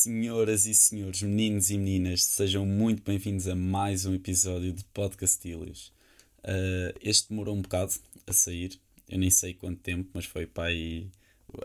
Senhoras 0.00 0.64
e 0.64 0.74
senhores, 0.74 1.22
meninos 1.22 1.70
e 1.70 1.76
meninas, 1.76 2.22
sejam 2.22 2.64
muito 2.64 3.02
bem-vindos 3.02 3.48
a 3.48 3.56
mais 3.56 4.06
um 4.06 4.14
episódio 4.14 4.72
de 4.72 4.84
Podcastilhos. 4.84 5.92
Uh, 6.44 6.96
este 7.02 7.30
demorou 7.30 7.56
um 7.56 7.62
bocado 7.62 7.92
a 8.24 8.32
sair, 8.32 8.78
eu 9.08 9.18
nem 9.18 9.28
sei 9.28 9.54
quanto 9.54 9.80
tempo, 9.80 10.08
mas 10.14 10.24
foi 10.24 10.46
para 10.46 10.68
aí 10.68 11.10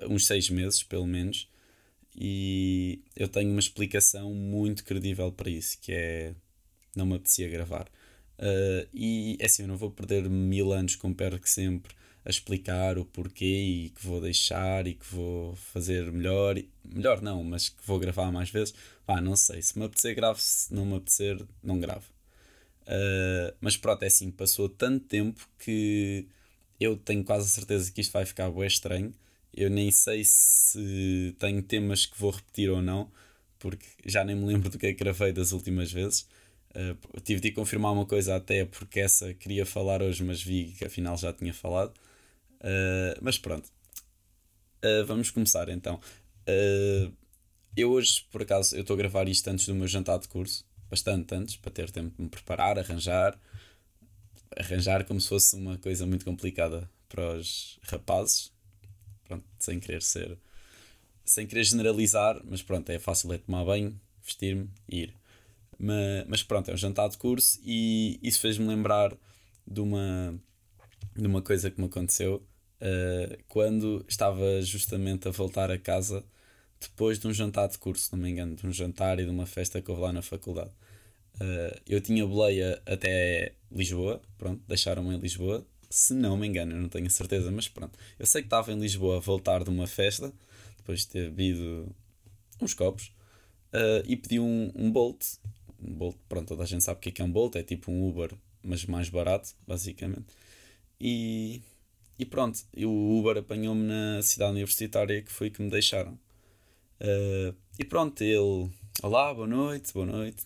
uns 0.10 0.26
seis 0.26 0.50
meses 0.50 0.82
pelo 0.82 1.06
menos. 1.06 1.48
E 2.16 3.04
eu 3.16 3.28
tenho 3.28 3.52
uma 3.52 3.60
explicação 3.60 4.34
muito 4.34 4.84
credível 4.84 5.32
para 5.32 5.52
isso, 5.52 5.78
que 5.80 5.92
é 5.92 6.34
não 6.96 7.06
me 7.06 7.14
apetecia 7.14 7.48
gravar. 7.48 7.88
Uh, 8.40 8.90
e 8.92 9.38
é 9.40 9.46
assim, 9.46 9.62
eu 9.62 9.68
não 9.68 9.78
vou 9.78 9.92
perder 9.92 10.28
mil 10.28 10.74
anos 10.74 10.96
como 10.96 11.14
perco 11.14 11.48
sempre 11.48 11.94
a 12.26 12.30
explicar 12.30 12.98
o 12.98 13.06
porquê 13.06 13.46
e 13.46 13.90
que 13.90 14.06
vou 14.06 14.22
deixar 14.22 14.88
e 14.88 14.94
que 14.94 15.06
vou 15.14 15.56
fazer 15.56 16.12
melhor. 16.12 16.56
Melhor 16.84 17.22
não, 17.22 17.44
mas 17.44 17.70
que 17.70 17.86
vou 17.86 18.00
gravar 18.00 18.32
mais 18.32 18.50
vezes. 18.50 18.74
Pá, 19.06 19.20
não 19.20 19.36
sei. 19.36 19.62
Se 19.62 19.78
me 19.78 19.86
apetecer, 19.86 20.16
gravo. 20.16 20.40
Se 20.40 20.74
não 20.74 20.86
me 20.86 20.96
apetecer, 20.96 21.46
não 21.62 21.80
gravo. 21.80 22.06
Uh, 22.84 23.56
mas 23.62 23.78
pronto, 23.78 24.04
é 24.04 24.08
assim, 24.08 24.32
passou 24.32 24.68
tanto 24.70 25.06
tempo 25.06 25.48
que 25.60 26.28
eu 26.80 26.98
tenho 26.98 27.24
quase 27.24 27.50
certeza 27.50 27.92
que 27.92 28.02
isto 28.02 28.12
vai 28.12 28.26
ficar 28.26 28.50
bem 28.52 28.68
estranho. 28.68 29.14
Eu 29.54 29.70
nem 29.70 29.92
sei 29.92 30.24
se 30.26 31.36
tenho 31.40 31.62
temas 31.62 32.06
que 32.06 32.20
vou 32.20 32.32
repetir 32.32 32.70
ou 32.70 32.82
não, 32.82 33.12
porque 33.60 33.86
já 34.06 34.24
nem 34.24 34.36
me 34.36 34.46
lembro 34.46 34.70
do 34.70 34.80
que 34.80 34.88
é 34.88 34.94
que 34.94 35.04
gravei 35.04 35.32
das 35.32 35.52
últimas 35.52 35.92
vezes. 35.92 36.28
Uh, 36.76 37.22
tive 37.22 37.40
de 37.40 37.52
confirmar 37.52 37.94
uma 37.94 38.06
coisa 38.06 38.36
até 38.36 38.66
porque 38.66 39.00
essa 39.00 39.34
queria 39.34 39.66
falar 39.66 40.02
hoje, 40.02 40.24
mas 40.24 40.42
vi 40.42 40.74
que 40.78 40.86
afinal 40.86 41.18
já 41.18 41.32
tinha 41.34 41.54
falado. 41.54 41.94
Uh, 42.64 43.20
mas 43.22 43.38
pronto, 43.38 43.68
uh, 44.84 45.06
vamos 45.06 45.30
começar 45.30 45.68
então. 45.70 46.00
Uh, 46.48 47.12
eu 47.76 47.92
hoje, 47.92 48.26
por 48.32 48.42
acaso, 48.42 48.76
eu 48.76 48.82
estou 48.82 48.94
a 48.94 48.98
gravar 48.98 49.28
isto 49.28 49.48
antes 49.50 49.66
do 49.66 49.76
meu 49.76 49.88
jantar 49.88 50.20
de 50.20 50.28
curso, 50.28 50.66
bastante 50.90 51.34
antes, 51.36 51.58
para 51.58 51.72
ter 51.72 51.90
tempo 51.92 52.16
de 52.16 52.24
me 52.24 52.30
preparar, 52.30 52.78
arranjar. 52.78 53.38
Arranjar 54.56 55.04
como 55.06 55.20
se 55.20 55.30
fosse 55.30 55.56
uma 55.56 55.78
coisa 55.80 56.06
muito 56.06 56.24
complicada 56.24 56.88
para 57.10 57.36
os 57.36 57.80
rapazes. 57.84 58.52
Pronto, 59.26 59.44
sem 59.58 59.80
querer 59.80 60.04
ser. 60.04 60.38
Sem 61.26 61.48
querer 61.48 61.64
generalizar, 61.64 62.40
mas 62.46 62.62
pronto, 62.62 62.90
é 62.92 63.00
fácil 63.00 63.34
é 63.34 63.40
tomar 63.40 63.66
banho, 63.66 64.00
vestir-me 64.22 64.70
e 64.88 65.02
ir. 65.02 65.14
Mas, 65.80 66.28
mas 66.28 66.44
pronto, 66.44 66.70
é 66.70 66.74
um 66.74 66.78
jantar 66.78 67.10
de 67.10 67.18
curso 67.18 67.60
e 67.64 68.20
isso 68.22 68.40
fez-me 68.40 68.68
lembrar 68.68 69.18
de 69.66 69.82
uma, 69.82 70.40
de 71.16 71.26
uma 71.26 71.42
coisa 71.42 71.72
que 71.72 71.80
me 71.82 71.88
aconteceu 71.88 72.46
uh, 72.84 73.38
quando 73.48 74.06
estava 74.08 74.62
justamente 74.62 75.28
a 75.28 75.32
voltar 75.32 75.72
a 75.72 75.78
casa 75.78 76.24
depois 76.80 77.18
de 77.18 77.28
um 77.28 77.34
jantar 77.34 77.70
de 77.70 77.78
curso, 77.78 78.10
não 78.12 78.22
me 78.22 78.30
engano, 78.30 78.56
de 78.56 78.68
um 78.68 78.72
jantar 78.72 79.20
e 79.20 79.24
de 79.24 79.30
uma 79.30 79.46
festa 79.46 79.82
que 79.82 79.90
houve 79.90 80.04
lá 80.04 80.12
na 80.12 80.22
faculdade. 80.22 80.72
Uh, 81.36 81.80
eu 81.88 82.02
tinha 82.02 82.28
boleia 82.28 82.82
até 82.86 83.54
Lisboa, 83.72 84.22
pronto, 84.38 84.62
deixaram-me 84.68 85.16
em 85.16 85.20
Lisboa, 85.20 85.66
se 85.90 86.14
não 86.14 86.36
me 86.36 86.48
engano, 86.48 86.74
eu 86.74 86.82
não 86.82 86.90
tenho 86.90 87.10
certeza, 87.10 87.52
mas 87.52 87.68
pronto. 87.68 87.98
Eu 88.20 88.26
sei 88.26 88.42
que 88.42 88.48
estava 88.48 88.72
em 88.72 88.80
Lisboa 88.80 89.18
a 89.18 89.20
voltar 89.20 89.64
de 89.64 89.70
uma 89.70 89.88
festa, 89.88 90.34
depois 90.78 91.02
de 91.02 91.08
ter 91.08 91.30
bebido 91.30 91.96
uns 92.62 92.74
copos, 92.74 93.14
uh, 93.74 94.04
e 94.06 94.18
pedi 94.18 94.40
um, 94.40 94.72
um 94.76 94.92
Bolt. 94.92 95.24
Um 95.82 95.94
Bolt, 95.94 96.18
pronto, 96.28 96.50
toda 96.50 96.64
a 96.64 96.66
gente 96.66 96.84
sabe 96.84 96.98
o 96.98 97.02
que 97.02 97.22
é, 97.22 97.24
é 97.24 97.26
um 97.26 97.32
Bolt, 97.32 97.56
é 97.56 97.64
tipo 97.64 97.92
um 97.92 98.10
Uber, 98.10 98.34
mas 98.62 98.86
mais 98.86 99.10
barato, 99.10 99.50
basicamente. 99.68 100.34
E 101.00 101.62
e 102.18 102.26
pronto, 102.26 102.60
o 102.78 103.20
Uber 103.20 103.38
apanhou-me 103.38 103.84
na 103.84 104.22
cidade 104.22 104.52
universitária 104.52 105.22
que 105.22 105.32
foi 105.32 105.50
que 105.50 105.62
me 105.62 105.70
deixaram. 105.70 106.14
Uh, 107.02 107.56
e 107.78 107.84
pronto, 107.84 108.22
ele, 108.22 108.70
olá, 109.02 109.34
boa 109.34 109.48
noite, 109.48 109.94
boa 109.94 110.06
noite. 110.06 110.44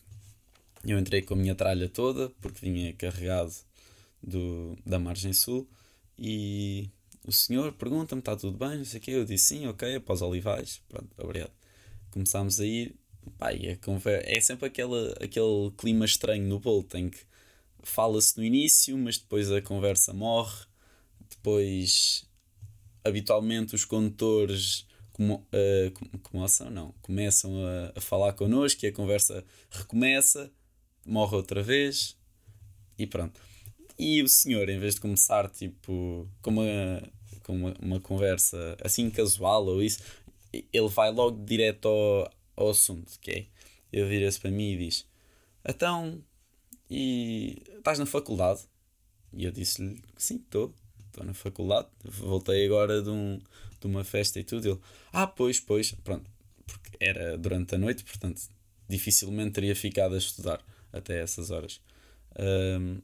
Eu 0.86 0.98
entrei 0.98 1.22
com 1.22 1.34
a 1.34 1.38
minha 1.38 1.56
tralha 1.56 1.90
toda, 1.90 2.30
porque 2.42 2.70
vinha 2.70 2.94
carregado 2.94 3.54
do, 4.23 4.78
da 4.86 4.98
margem 4.98 5.33
sul, 5.33 5.67
e 6.17 6.89
o 7.26 7.32
senhor 7.32 7.73
pergunta-me, 7.73 8.20
está 8.20 8.36
tudo 8.36 8.58
bem, 8.58 8.78
não 8.78 8.86
sei 8.86 8.99
o 8.99 9.04
quê. 9.04 9.11
Eu 9.11 9.26
disse 9.26 9.55
sim, 9.55 9.67
ok, 9.67 9.95
após 9.95 10.22
olivais, 10.22 10.82
pronto, 10.88 11.10
obrigado. 11.17 11.52
Começámos 12.11 12.60
a 12.60 12.66
ir, 12.66 12.95
pá, 13.38 13.49
a 13.49 13.76
conversa, 13.84 14.30
é 14.30 14.39
sempre 14.39 14.67
aquela, 14.67 15.11
aquele 15.22 15.72
clima 15.78 16.05
estranho 16.05 16.48
no 16.48 16.60
bolo, 16.60 16.84
tem 16.84 17.10
que 17.10 17.20
fala-se 17.84 18.38
no 18.38 18.44
início, 18.44 18.98
mas 18.98 19.17
depois 19.17 19.52
a 19.52 19.61
conversa 19.61 20.14
morre 20.14 20.66
depois, 21.48 22.26
habitualmente, 23.06 23.74
os 23.74 23.86
condutores 23.86 24.86
como, 25.14 25.36
uh, 25.36 26.20
começam, 26.20 26.70
não, 26.70 26.92
começam 27.02 27.66
a, 27.66 27.94
a 27.96 28.02
falar 28.02 28.34
connosco 28.34 28.86
e 28.86 28.90
a 28.90 28.92
conversa 28.92 29.46
recomeça, 29.72 30.52
morre 31.06 31.38
outra 31.38 31.64
vez 31.64 32.18
e 33.00 33.08
pronto. 33.08 33.40
E 33.98 34.22
o 34.22 34.28
senhor, 34.28 34.68
em 34.68 34.78
vez 34.78 34.96
de 34.96 35.02
começar 35.02 35.50
tipo 35.50 36.30
com 36.42 36.52
uma, 36.52 37.12
com 37.44 37.56
uma, 37.56 37.74
uma 37.82 38.00
conversa 38.02 38.78
assim 38.84 39.10
casual 39.10 39.66
ou 39.68 39.82
isso, 39.82 40.00
ele 40.52 40.90
vai 40.90 41.12
logo 41.12 41.46
direto 41.46 41.88
ao, 41.88 42.32
ao 42.58 42.70
assunto, 42.72 43.18
que 43.22 43.32
é, 43.32 43.46
ele 43.94 44.10
vira-se 44.10 44.40
para 44.40 44.52
mim 44.52 44.74
e 44.74 44.78
diz, 44.78 45.08
então, 45.66 46.22
e 46.90 47.64
estás 47.78 48.00
na 48.00 48.06
faculdade? 48.06 48.64
E 49.32 49.46
eu 49.46 49.52
disse-lhe, 49.52 50.02
sim, 50.18 50.36
estou 50.36 50.76
estou 51.17 51.26
na 51.26 51.33
faculdade, 51.33 51.88
voltei 52.04 52.66
agora 52.66 53.02
de, 53.02 53.10
um, 53.10 53.39
de 53.80 53.88
uma 53.88 54.04
festa 54.04 54.39
e 54.39 54.44
tudo. 54.44 54.70
Ele, 54.70 54.80
ah, 55.11 55.26
pois, 55.26 55.60
pois, 55.60 55.92
pronto, 56.04 56.30
porque 56.66 56.92
era 57.00 57.38
durante 57.38 57.76
a 57.76 57.78
noite, 57.78 58.04
portanto, 58.04 58.42
dificilmente 58.88 59.54
teria 59.54 59.76
ficado 59.76 60.14
a 60.14 60.17
estudar 60.17 60.64
até 60.94 61.22
essas 61.22 61.50
horas. 61.50 61.82
Um, 62.39 63.02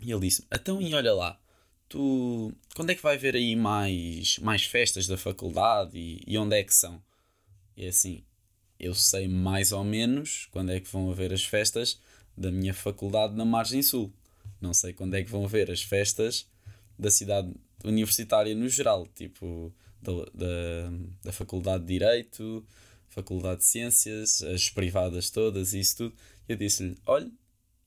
e 0.00 0.10
ele 0.10 0.20
disse: 0.20 0.44
Então, 0.52 0.82
e 0.82 0.92
olha 0.94 1.14
lá, 1.14 1.40
tu 1.88 2.52
quando 2.74 2.90
é 2.90 2.94
que 2.94 3.02
vai 3.02 3.14
haver 3.14 3.36
aí 3.36 3.54
mais, 3.54 4.38
mais 4.40 4.64
festas 4.64 5.06
da 5.06 5.16
faculdade 5.16 5.96
e, 5.96 6.22
e 6.26 6.36
onde 6.36 6.56
é 6.56 6.64
que 6.64 6.74
são? 6.74 7.02
E 7.76 7.84
é 7.84 7.88
assim, 7.88 8.24
eu 8.78 8.94
sei 8.94 9.28
mais 9.28 9.70
ou 9.72 9.84
menos 9.84 10.48
quando 10.50 10.72
é 10.72 10.80
que 10.80 10.90
vão 10.90 11.10
haver 11.10 11.32
as 11.32 11.44
festas 11.44 12.00
da 12.36 12.50
minha 12.50 12.74
faculdade 12.74 13.34
na 13.34 13.44
Margem 13.44 13.82
Sul. 13.82 14.12
Não 14.60 14.74
sei 14.74 14.92
quando 14.92 15.14
é 15.14 15.22
que 15.22 15.30
vão 15.30 15.44
haver 15.44 15.70
as 15.70 15.82
festas 15.82 16.46
da 16.98 17.10
cidade 17.10 17.52
universitária 17.84 18.54
no 18.54 18.68
geral, 18.68 19.06
tipo 19.14 19.72
da, 20.00 20.12
da, 20.34 20.92
da 21.24 21.32
Faculdade 21.32 21.84
de 21.84 21.98
Direito, 21.98 22.64
Faculdade 23.08 23.60
de 23.60 23.66
Ciências, 23.66 24.42
as 24.42 24.68
privadas 24.70 25.30
todas 25.30 25.72
isso 25.72 25.96
tudo. 25.96 26.14
Eu 26.48 26.56
disse-lhe: 26.56 26.96
Olha, 27.06 27.30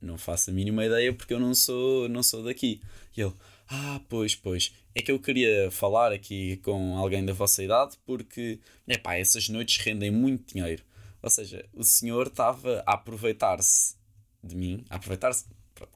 não 0.02 0.18
faço 0.18 0.50
a 0.50 0.54
mínima 0.54 0.86
ideia 0.86 1.14
porque 1.14 1.34
eu 1.34 1.40
não 1.40 1.54
sou, 1.54 2.10
não 2.10 2.24
sou 2.24 2.44
daqui. 2.44 2.82
E 3.16 3.22
ele: 3.22 3.34
Ah, 3.68 4.02
pois, 4.10 4.36
pois. 4.36 4.74
É 4.96 5.02
que 5.02 5.12
eu 5.12 5.20
queria 5.20 5.70
falar 5.72 6.12
aqui 6.12 6.58
com 6.58 6.98
alguém 6.98 7.24
da 7.24 7.32
vossa 7.32 7.64
idade 7.64 7.98
porque, 8.06 8.60
epá, 8.88 9.16
essas 9.16 9.48
noites 9.48 9.78
rendem 9.78 10.12
muito 10.12 10.54
dinheiro. 10.54 10.84
Ou 11.22 11.30
seja, 11.30 11.66
o 11.74 11.84
senhor 11.84 12.28
estava 12.28 12.84
a 12.86 12.94
aproveitar-se 12.94 13.96
de 14.44 14.56
mim, 14.56 14.84
a 14.90 14.96
aproveitar-se, 14.96 15.46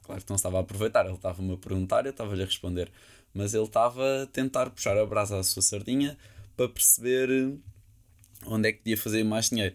claro 0.02 0.22
que 0.22 0.28
não 0.28 0.36
estava 0.36 0.58
a 0.58 0.60
aproveitar, 0.60 1.04
ele 1.06 1.14
estava-me 1.14 1.54
a 1.54 1.56
perguntar, 1.56 2.04
eu 2.06 2.10
estava-lhe 2.10 2.42
a 2.42 2.46
responder. 2.46 2.90
Mas 3.32 3.52
ele 3.54 3.64
estava 3.64 4.22
a 4.22 4.26
tentar 4.26 4.70
puxar 4.70 4.96
a 4.96 5.04
brasa 5.04 5.38
à 5.38 5.42
sua 5.42 5.62
sardinha 5.62 6.16
para 6.56 6.68
perceber 6.68 7.58
onde 8.46 8.68
é 8.68 8.72
que 8.72 8.78
podia 8.78 8.96
fazer 8.96 9.24
mais 9.24 9.50
dinheiro. 9.50 9.74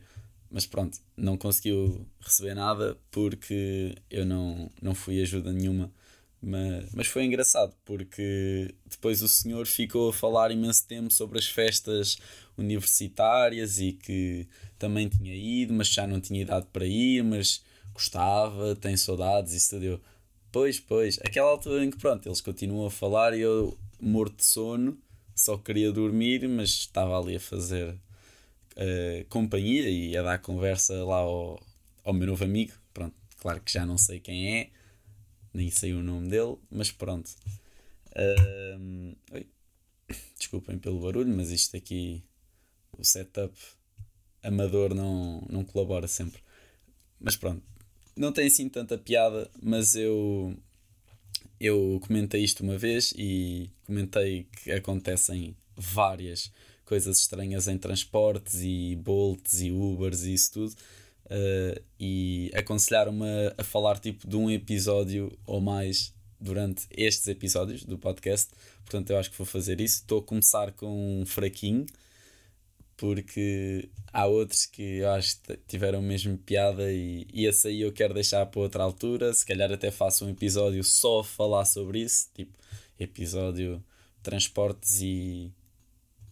Mas 0.50 0.66
pronto, 0.66 0.98
não 1.16 1.38
conseguiu 1.38 2.08
receber 2.20 2.56
nada 2.56 2.98
porque 3.12 3.96
eu 4.10 4.26
não, 4.26 4.72
não 4.82 4.96
fui 4.96 5.22
ajuda 5.22 5.52
nenhuma. 5.52 5.92
Mas, 6.42 6.86
mas 6.94 7.08
foi 7.08 7.26
engraçado 7.26 7.76
porque 7.84 8.74
depois 8.90 9.22
o 9.22 9.28
senhor 9.28 9.68
ficou 9.68 10.10
a 10.10 10.14
falar 10.14 10.52
imenso 10.52 10.88
tempo 10.88 11.12
sobre 11.12 11.38
as 11.38 11.46
festas 11.46 12.18
universitárias 12.58 13.80
e 13.80 13.92
que 13.92 14.48
também 14.78 15.10
tinha 15.10 15.36
ido, 15.36 15.74
mas 15.74 15.90
já 15.90 16.08
não 16.08 16.22
tinha 16.22 16.42
idade 16.42 16.68
para 16.72 16.86
ir, 16.86 17.24
mas 17.24 17.62
gostava, 18.00 18.76
tem 18.76 18.96
saudades, 18.96 19.54
isso 19.54 19.72
tudo. 19.72 19.86
Eu, 19.86 20.02
pois, 20.52 20.80
pois, 20.80 21.20
aquela 21.20 21.50
altura 21.50 21.84
em 21.84 21.92
que 21.92 21.98
pronto, 21.98 22.28
eles 22.28 22.42
continuam 22.42 22.88
a 22.88 22.92
falar 22.92 23.38
e 23.38 23.42
eu, 23.42 23.78
morto 24.00 24.38
de 24.38 24.46
sono, 24.46 24.98
só 25.36 25.58
queria 25.58 25.92
dormir, 25.92 26.48
mas 26.48 26.70
estava 26.70 27.20
ali 27.20 27.36
a 27.36 27.40
fazer 27.40 27.94
uh, 27.94 29.26
companhia 29.30 29.90
e 29.90 30.18
a 30.18 30.24
dar 30.24 30.40
conversa 30.40 31.04
lá 31.04 31.18
ao, 31.18 31.62
ao 32.04 32.14
meu 32.14 32.28
novo 32.28 32.44
amigo. 32.44 32.74
Pronto, 32.94 33.16
claro 33.40 33.62
que 33.62 33.72
já 33.72 33.86
não 33.86 33.98
sei 33.98 34.20
quem 34.20 34.58
é, 34.58 34.70
nem 35.54 35.70
sei 35.70 35.94
o 35.94 36.02
nome 36.02 36.30
dele, 36.30 36.58
mas 36.72 36.92
pronto. 36.92 37.30
Uh, 38.12 39.16
Desculpem 40.38 40.80
pelo 40.80 41.02
barulho, 41.02 41.36
mas 41.36 41.52
isto 41.52 41.76
aqui, 41.78 42.24
o 42.98 43.04
setup 43.04 43.54
amador 44.42 44.96
não, 44.96 45.46
não 45.50 45.64
colabora 45.64 46.08
sempre. 46.08 46.42
Mas 47.20 47.36
pronto, 47.36 47.62
não 48.20 48.34
tem 48.34 48.48
assim 48.48 48.68
tanta 48.68 48.98
piada, 48.98 49.50
mas 49.62 49.96
eu 49.96 50.54
eu 51.60 52.00
comentei 52.06 52.44
isto 52.44 52.64
uma 52.64 52.78
vez 52.78 53.14
e 53.18 53.70
comentei 53.86 54.46
que 54.64 54.72
acontecem 54.72 55.56
várias 55.76 56.52
coisas 56.86 57.20
estranhas 57.20 57.68
em 57.68 57.78
transportes 57.78 58.62
e 58.62 58.96
bolts 58.96 59.62
e 59.62 59.72
ubers 59.72 60.24
e 60.24 60.34
isso 60.34 60.54
tudo. 60.54 60.76
Uh, 61.26 61.82
e 62.00 62.52
aconselharam-me 62.56 63.24
a, 63.24 63.56
a 63.60 63.64
falar 63.64 64.00
tipo 64.00 64.28
de 64.28 64.36
um 64.36 64.50
episódio 64.50 65.38
ou 65.46 65.62
mais 65.62 66.14
durante 66.40 66.88
estes 66.92 67.28
episódios 67.28 67.84
do 67.84 67.98
podcast. 67.98 68.50
Portanto, 68.84 69.12
eu 69.12 69.18
acho 69.18 69.30
que 69.32 69.38
vou 69.38 69.46
fazer 69.46 69.80
isso. 69.80 69.98
Estou 69.98 70.20
a 70.20 70.24
começar 70.24 70.72
com 70.72 71.22
um 71.22 71.26
fraquinho, 71.26 71.86
porque 73.00 73.90
há 74.12 74.26
outros 74.26 74.66
que 74.66 74.98
eu 74.98 75.10
acho 75.12 75.42
que 75.42 75.56
tiveram 75.70 76.02
mesmo 76.02 76.38
piada 76.38 76.92
e, 76.92 77.26
e 77.34 77.46
esse 77.46 77.70
aí 77.70 77.82
eu 77.82 77.94
quero 77.94 78.14
deixar 78.14 78.46
para 78.46 78.60
outra 78.60 78.84
altura. 78.84 79.34
Se 79.34 79.46
calhar 79.46 79.72
até 79.72 79.90
faço 79.90 80.26
um 80.26 80.30
episódio 80.30 80.84
só 80.84 81.22
a 81.22 81.24
falar 81.24 81.64
sobre 81.64 82.02
isso, 82.02 82.30
tipo 82.36 82.60
episódio 83.00 83.82
transportes 84.22 85.00
e, 85.02 85.50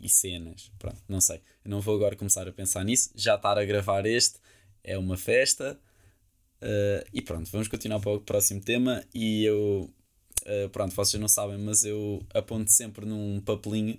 e 0.01 0.09
cenas. 0.09 0.69
Pronto, 0.77 1.01
não 1.07 1.21
sei. 1.21 1.39
Não 1.63 1.79
vou 1.79 1.95
agora 1.95 2.17
começar 2.17 2.45
a 2.45 2.51
pensar 2.51 2.83
nisso. 2.83 3.11
Já 3.15 3.35
estar 3.35 3.57
a 3.57 3.63
gravar 3.63 4.05
este 4.05 4.37
é 4.83 4.97
uma 4.97 5.15
festa. 5.15 5.79
Uh, 6.61 7.07
e 7.13 7.21
pronto, 7.21 7.49
vamos 7.49 7.69
continuar 7.69 8.01
para 8.01 8.11
o 8.11 8.19
próximo 8.19 8.59
tema. 8.59 9.05
E 9.13 9.45
eu, 9.45 9.89
uh, 10.41 10.69
pronto, 10.71 10.93
vocês 10.93 11.19
não 11.21 11.29
sabem, 11.29 11.57
mas 11.59 11.85
eu 11.85 12.21
aponto 12.33 12.69
sempre 12.71 13.05
num 13.05 13.39
papelinho 13.39 13.97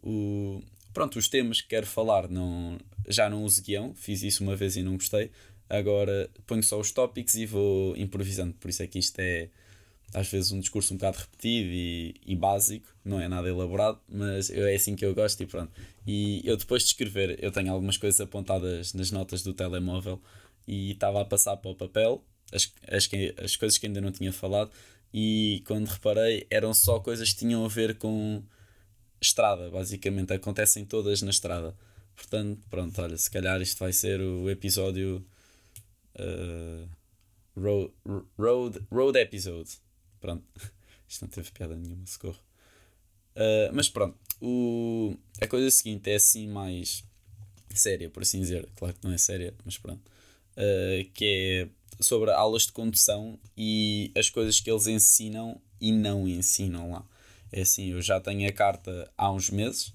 o, 0.00 0.62
pronto, 0.94 1.18
os 1.18 1.28
temas 1.28 1.60
que 1.60 1.68
quero 1.68 1.86
falar. 1.86 2.28
Não, 2.28 2.78
já 3.08 3.28
não 3.28 3.44
uso 3.44 3.62
guião, 3.62 3.94
fiz 3.94 4.22
isso 4.22 4.42
uma 4.42 4.56
vez 4.56 4.76
e 4.76 4.82
não 4.82 4.94
gostei. 4.94 5.30
Agora 5.68 6.30
ponho 6.46 6.62
só 6.62 6.78
os 6.78 6.92
tópicos 6.92 7.34
e 7.34 7.44
vou 7.44 7.96
improvisando. 7.96 8.54
Por 8.54 8.70
isso 8.70 8.82
é 8.82 8.86
que 8.86 8.98
isto 8.98 9.18
é 9.18 9.50
às 10.14 10.28
vezes 10.28 10.52
um 10.52 10.60
discurso 10.60 10.94
um 10.94 10.96
bocado 10.96 11.18
repetido 11.18 11.68
e, 11.70 12.14
e 12.24 12.36
básico, 12.36 12.86
não 13.04 13.20
é 13.20 13.26
nada 13.26 13.48
elaborado, 13.48 13.98
mas 14.08 14.48
é 14.48 14.72
assim 14.72 14.94
que 14.94 15.04
eu 15.04 15.12
gosto 15.12 15.42
e 15.42 15.46
pronto. 15.46 15.72
E 16.06 16.40
eu 16.44 16.56
depois 16.56 16.82
de 16.82 16.88
escrever, 16.90 17.36
eu 17.42 17.50
tenho 17.50 17.72
algumas 17.72 17.96
coisas 17.96 18.20
apontadas 18.20 18.94
nas 18.94 19.10
notas 19.10 19.42
do 19.42 19.52
telemóvel 19.52 20.22
e 20.68 20.92
estava 20.92 21.20
a 21.20 21.24
passar 21.24 21.56
para 21.56 21.70
o 21.70 21.74
papel 21.74 22.24
as, 22.52 22.72
as, 22.88 23.08
as 23.42 23.56
coisas 23.56 23.76
que 23.76 23.86
ainda 23.86 24.00
não 24.00 24.12
tinha 24.12 24.32
falado 24.32 24.70
e 25.12 25.62
quando 25.66 25.88
reparei 25.88 26.46
eram 26.48 26.72
só 26.72 27.00
coisas 27.00 27.32
que 27.32 27.40
tinham 27.40 27.64
a 27.64 27.68
ver 27.68 27.96
com 27.98 28.42
estrada, 29.20 29.70
basicamente, 29.70 30.32
acontecem 30.32 30.84
todas 30.84 31.22
na 31.22 31.30
estrada. 31.30 31.74
Portanto, 32.14 32.60
pronto, 32.70 33.02
olha, 33.02 33.16
se 33.16 33.30
calhar 33.30 33.60
isto 33.60 33.78
vai 33.78 33.92
ser 33.92 34.20
o 34.20 34.48
episódio 34.48 35.24
uh, 36.16 36.88
road, 37.56 37.92
road, 38.38 38.80
road 38.90 39.18
episode. 39.18 39.70
Pronto. 40.20 40.44
Isto 41.06 41.22
não 41.22 41.28
teve 41.28 41.50
piada 41.52 41.76
nenhuma, 41.76 42.06
socorro. 42.06 42.40
Uh, 43.36 43.70
mas 43.72 43.88
pronto. 43.88 44.16
O, 44.40 45.14
a 45.40 45.46
coisa 45.46 45.70
seguinte 45.70 46.10
é 46.10 46.14
assim 46.14 46.48
mais 46.48 47.04
séria, 47.74 48.08
por 48.08 48.22
assim 48.22 48.40
dizer. 48.40 48.68
Claro 48.74 48.94
que 48.94 49.04
não 49.04 49.12
é 49.12 49.18
séria, 49.18 49.54
mas 49.64 49.76
pronto. 49.76 50.02
Uh, 50.52 51.08
que 51.12 51.24
é 51.24 51.68
sobre 52.02 52.30
aulas 52.30 52.62
de 52.62 52.72
condução 52.72 53.38
e 53.56 54.10
as 54.16 54.30
coisas 54.30 54.60
que 54.60 54.70
eles 54.70 54.86
ensinam 54.86 55.60
e 55.80 55.92
não 55.92 56.26
ensinam 56.26 56.90
lá. 56.90 57.04
É 57.56 57.60
assim, 57.60 57.92
eu 57.92 58.02
já 58.02 58.18
tenho 58.18 58.48
a 58.48 58.52
carta 58.52 59.08
há 59.16 59.30
uns 59.30 59.48
meses. 59.48 59.94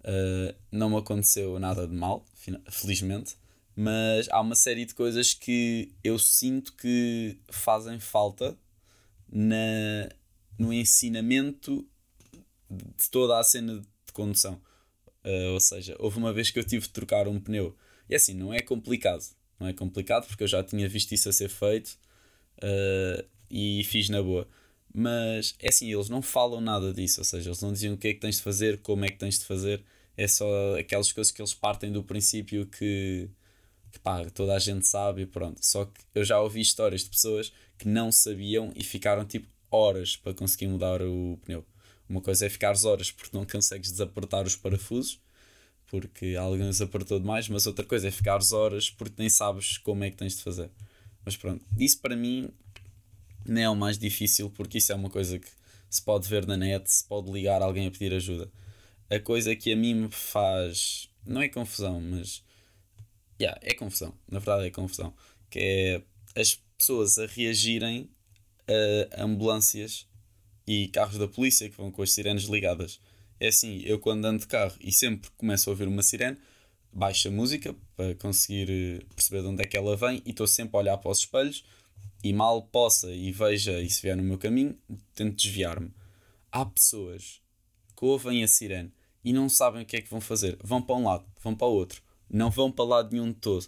Uh, 0.00 0.52
não 0.68 0.90
me 0.90 0.96
aconteceu 0.96 1.56
nada 1.60 1.86
de 1.86 1.94
mal, 1.94 2.26
felizmente. 2.68 3.36
Mas 3.76 4.28
há 4.28 4.40
uma 4.40 4.56
série 4.56 4.84
de 4.84 4.92
coisas 4.92 5.32
que 5.32 5.94
eu 6.02 6.18
sinto 6.18 6.72
que 6.72 7.38
fazem 7.48 8.00
falta 8.00 8.58
na, 9.30 10.08
no 10.58 10.72
ensinamento 10.72 11.86
de 12.68 13.08
toda 13.12 13.38
a 13.38 13.44
cena 13.44 13.78
de 13.78 14.12
condução. 14.12 14.60
Uh, 15.24 15.52
ou 15.52 15.60
seja, 15.60 15.94
houve 16.00 16.18
uma 16.18 16.32
vez 16.32 16.50
que 16.50 16.58
eu 16.58 16.64
tive 16.64 16.88
de 16.88 16.92
trocar 16.92 17.28
um 17.28 17.38
pneu. 17.38 17.76
E 18.10 18.16
assim, 18.16 18.34
não 18.34 18.52
é 18.52 18.60
complicado. 18.60 19.22
Não 19.60 19.68
é 19.68 19.72
complicado 19.72 20.26
porque 20.26 20.42
eu 20.42 20.48
já 20.48 20.64
tinha 20.64 20.88
visto 20.88 21.12
isso 21.12 21.28
a 21.28 21.32
ser 21.32 21.48
feito 21.48 21.96
uh, 22.58 23.24
e 23.48 23.84
fiz 23.84 24.08
na 24.08 24.20
boa. 24.20 24.48
Mas 24.94 25.54
é 25.58 25.68
assim, 25.68 25.92
eles 25.92 26.08
não 26.08 26.20
falam 26.20 26.60
nada 26.60 26.92
disso. 26.92 27.20
Ou 27.20 27.24
seja, 27.24 27.48
eles 27.50 27.60
não 27.62 27.72
diziam 27.72 27.94
o 27.94 27.98
que 27.98 28.08
é 28.08 28.14
que 28.14 28.20
tens 28.20 28.36
de 28.36 28.42
fazer, 28.42 28.78
como 28.82 29.04
é 29.04 29.08
que 29.08 29.18
tens 29.18 29.38
de 29.38 29.44
fazer. 29.44 29.82
É 30.16 30.28
só 30.28 30.78
aquelas 30.78 31.10
coisas 31.12 31.32
que 31.32 31.40
eles 31.40 31.54
partem 31.54 31.90
do 31.90 32.02
princípio 32.02 32.66
que, 32.66 33.30
que 33.90 33.98
pá, 34.00 34.24
toda 34.30 34.54
a 34.54 34.58
gente 34.58 34.86
sabe 34.86 35.22
e 35.22 35.26
pronto. 35.26 35.64
Só 35.64 35.86
que 35.86 36.00
eu 36.14 36.24
já 36.24 36.40
ouvi 36.40 36.60
histórias 36.60 37.02
de 37.02 37.10
pessoas 37.10 37.52
que 37.78 37.88
não 37.88 38.12
sabiam 38.12 38.72
e 38.76 38.84
ficaram 38.84 39.24
tipo 39.24 39.48
horas 39.70 40.16
para 40.16 40.34
conseguir 40.34 40.68
mudar 40.68 41.00
o 41.02 41.38
pneu. 41.44 41.64
Uma 42.08 42.20
coisa 42.20 42.44
é 42.46 42.48
ficares 42.50 42.84
horas 42.84 43.10
porque 43.10 43.36
não 43.36 43.46
consegues 43.46 43.90
desapertar 43.90 44.46
os 44.46 44.54
parafusos, 44.54 45.18
porque 45.86 46.36
alguém 46.38 46.68
os 46.68 46.82
apertou 46.82 47.18
demais, 47.18 47.48
mas 47.48 47.66
outra 47.66 47.84
coisa 47.84 48.08
é 48.08 48.10
ficares 48.10 48.52
horas 48.52 48.90
porque 48.90 49.14
nem 49.18 49.30
sabes 49.30 49.78
como 49.78 50.04
é 50.04 50.10
que 50.10 50.16
tens 50.16 50.36
de 50.36 50.42
fazer. 50.42 50.70
Mas 51.24 51.36
pronto, 51.36 51.64
isso 51.78 52.00
para 52.00 52.14
mim 52.14 52.50
não 53.46 53.60
é 53.60 53.68
o 53.68 53.76
mais 53.76 53.98
difícil 53.98 54.50
porque 54.50 54.78
isso 54.78 54.92
é 54.92 54.94
uma 54.94 55.10
coisa 55.10 55.38
que 55.38 55.48
se 55.90 56.02
pode 56.02 56.28
ver 56.28 56.46
na 56.46 56.56
net, 56.56 56.90
se 56.90 57.04
pode 57.04 57.30
ligar 57.30 57.62
alguém 57.62 57.86
a 57.86 57.90
pedir 57.90 58.14
ajuda. 58.14 58.50
A 59.10 59.20
coisa 59.20 59.54
que 59.54 59.72
a 59.72 59.76
mim 59.76 59.94
me 59.94 60.10
faz, 60.10 61.08
não 61.26 61.42
é 61.42 61.48
confusão, 61.48 62.00
mas 62.00 62.42
yeah, 63.40 63.58
é 63.62 63.74
confusão, 63.74 64.14
na 64.30 64.38
verdade 64.38 64.66
é 64.66 64.70
confusão, 64.70 65.14
que 65.50 65.58
é 65.58 66.02
as 66.40 66.58
pessoas 66.78 67.18
a 67.18 67.26
reagirem 67.26 68.08
a 69.16 69.24
ambulâncias 69.24 70.06
e 70.66 70.88
carros 70.88 71.18
da 71.18 71.28
polícia 71.28 71.68
que 71.68 71.76
vão 71.76 71.90
com 71.90 72.02
as 72.02 72.12
sirenes 72.12 72.44
ligadas. 72.44 73.00
É 73.38 73.48
assim, 73.48 73.82
eu 73.84 73.98
quando 73.98 74.24
ando 74.24 74.40
de 74.40 74.46
carro 74.46 74.74
e 74.80 74.92
sempre 74.92 75.30
começo 75.36 75.68
a 75.68 75.72
ouvir 75.72 75.88
uma 75.88 76.02
sirene, 76.02 76.38
baixo 76.92 77.28
a 77.28 77.30
música 77.30 77.74
para 77.96 78.14
conseguir 78.14 79.04
perceber 79.14 79.42
de 79.42 79.48
onde 79.48 79.62
é 79.62 79.66
que 79.66 79.76
ela 79.76 79.96
vem 79.96 80.22
e 80.24 80.30
estou 80.30 80.46
sempre 80.46 80.76
a 80.76 80.80
olhar 80.80 80.98
para 80.98 81.10
os 81.10 81.18
espelhos 81.18 81.64
e 82.22 82.32
mal 82.32 82.62
possa 82.62 83.10
e 83.10 83.32
veja 83.32 83.80
e 83.80 83.90
se 83.90 84.00
vier 84.02 84.16
no 84.16 84.22
meu 84.22 84.38
caminho, 84.38 84.78
tento 85.14 85.36
desviar-me. 85.36 85.92
Há 86.50 86.64
pessoas 86.64 87.40
que 87.96 88.04
ouvem 88.04 88.44
a 88.44 88.48
sirene 88.48 88.92
e 89.24 89.32
não 89.32 89.48
sabem 89.48 89.82
o 89.82 89.86
que 89.86 89.96
é 89.96 90.00
que 90.02 90.10
vão 90.10 90.20
fazer. 90.20 90.56
Vão 90.62 90.80
para 90.80 90.96
um 90.96 91.04
lado, 91.04 91.24
vão 91.42 91.54
para 91.54 91.66
o 91.66 91.72
outro, 91.72 92.02
não 92.28 92.50
vão 92.50 92.70
para 92.70 92.84
lado 92.84 93.12
nenhum 93.12 93.32
de 93.32 93.38
todo. 93.38 93.66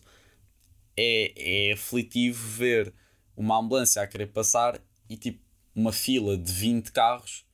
É, 0.96 1.68
é 1.70 1.72
aflitivo 1.72 2.46
ver 2.48 2.94
uma 3.36 3.58
ambulância 3.58 4.00
a 4.02 4.06
querer 4.06 4.28
passar 4.28 4.80
e 5.08 5.16
tipo 5.16 5.42
uma 5.74 5.92
fila 5.92 6.38
de 6.38 6.52
20 6.52 6.92
carros 6.92 7.44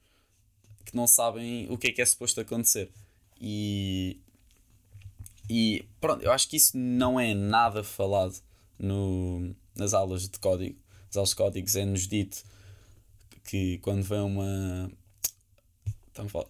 que 0.85 0.95
não 0.95 1.07
sabem 1.07 1.67
o 1.71 1.79
que 1.79 1.89
é 1.89 1.93
que 1.93 2.03
é 2.03 2.07
suposto 2.07 2.41
acontecer. 2.41 2.91
E, 3.41 4.21
e 5.49 5.89
pronto, 6.01 6.23
eu 6.23 6.33
acho 6.33 6.49
que 6.49 6.57
isso 6.57 6.77
não 6.77 7.19
é 7.19 7.33
nada 7.33 7.83
falado 7.83 8.35
no, 8.79 9.55
nas 9.75 9.95
aulas 9.95 10.29
de 10.29 10.39
código. 10.39 10.79
De 11.11 11.35
códigos 11.35 11.75
é-nos 11.75 12.07
dito 12.07 12.45
que 13.45 13.79
quando 13.79 14.03
vem 14.03 14.21
uma, 14.21 14.91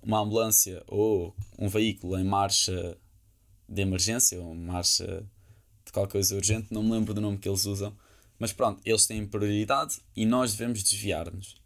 uma 0.02 0.18
ambulância 0.20 0.82
ou 0.86 1.34
um 1.58 1.68
veículo 1.68 2.18
em 2.18 2.24
marcha 2.24 2.96
de 3.68 3.82
emergência 3.82 4.40
ou 4.40 4.54
marcha 4.54 5.24
de 5.84 5.92
qualquer 5.92 6.12
coisa 6.12 6.36
urgente, 6.36 6.68
não 6.70 6.82
me 6.82 6.92
lembro 6.92 7.14
do 7.14 7.20
nome 7.20 7.38
que 7.38 7.48
eles 7.48 7.64
usam, 7.64 7.96
mas 8.38 8.52
pronto, 8.52 8.80
eles 8.84 9.06
têm 9.06 9.26
prioridade 9.26 9.98
e 10.14 10.26
nós 10.26 10.52
devemos 10.52 10.82
desviar-nos. 10.82 11.56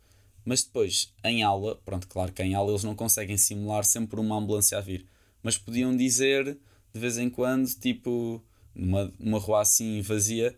Mas 0.44 0.62
depois, 0.62 1.12
em 1.24 1.42
aula, 1.42 1.76
pronto, 1.84 2.06
claro 2.06 2.32
que 2.32 2.42
em 2.42 2.54
aula 2.54 2.70
eles 2.70 2.84
não 2.84 2.94
conseguem 2.94 3.36
simular 3.36 3.84
sempre 3.84 4.20
uma 4.20 4.36
ambulância 4.36 4.76
a 4.78 4.80
vir, 4.80 5.06
mas 5.42 5.56
podiam 5.56 5.96
dizer 5.96 6.58
de 6.92 7.00
vez 7.00 7.18
em 7.18 7.28
quando, 7.28 7.68
tipo, 7.74 8.42
numa, 8.74 9.12
numa 9.18 9.38
rua 9.38 9.62
assim 9.62 10.00
vazia, 10.00 10.56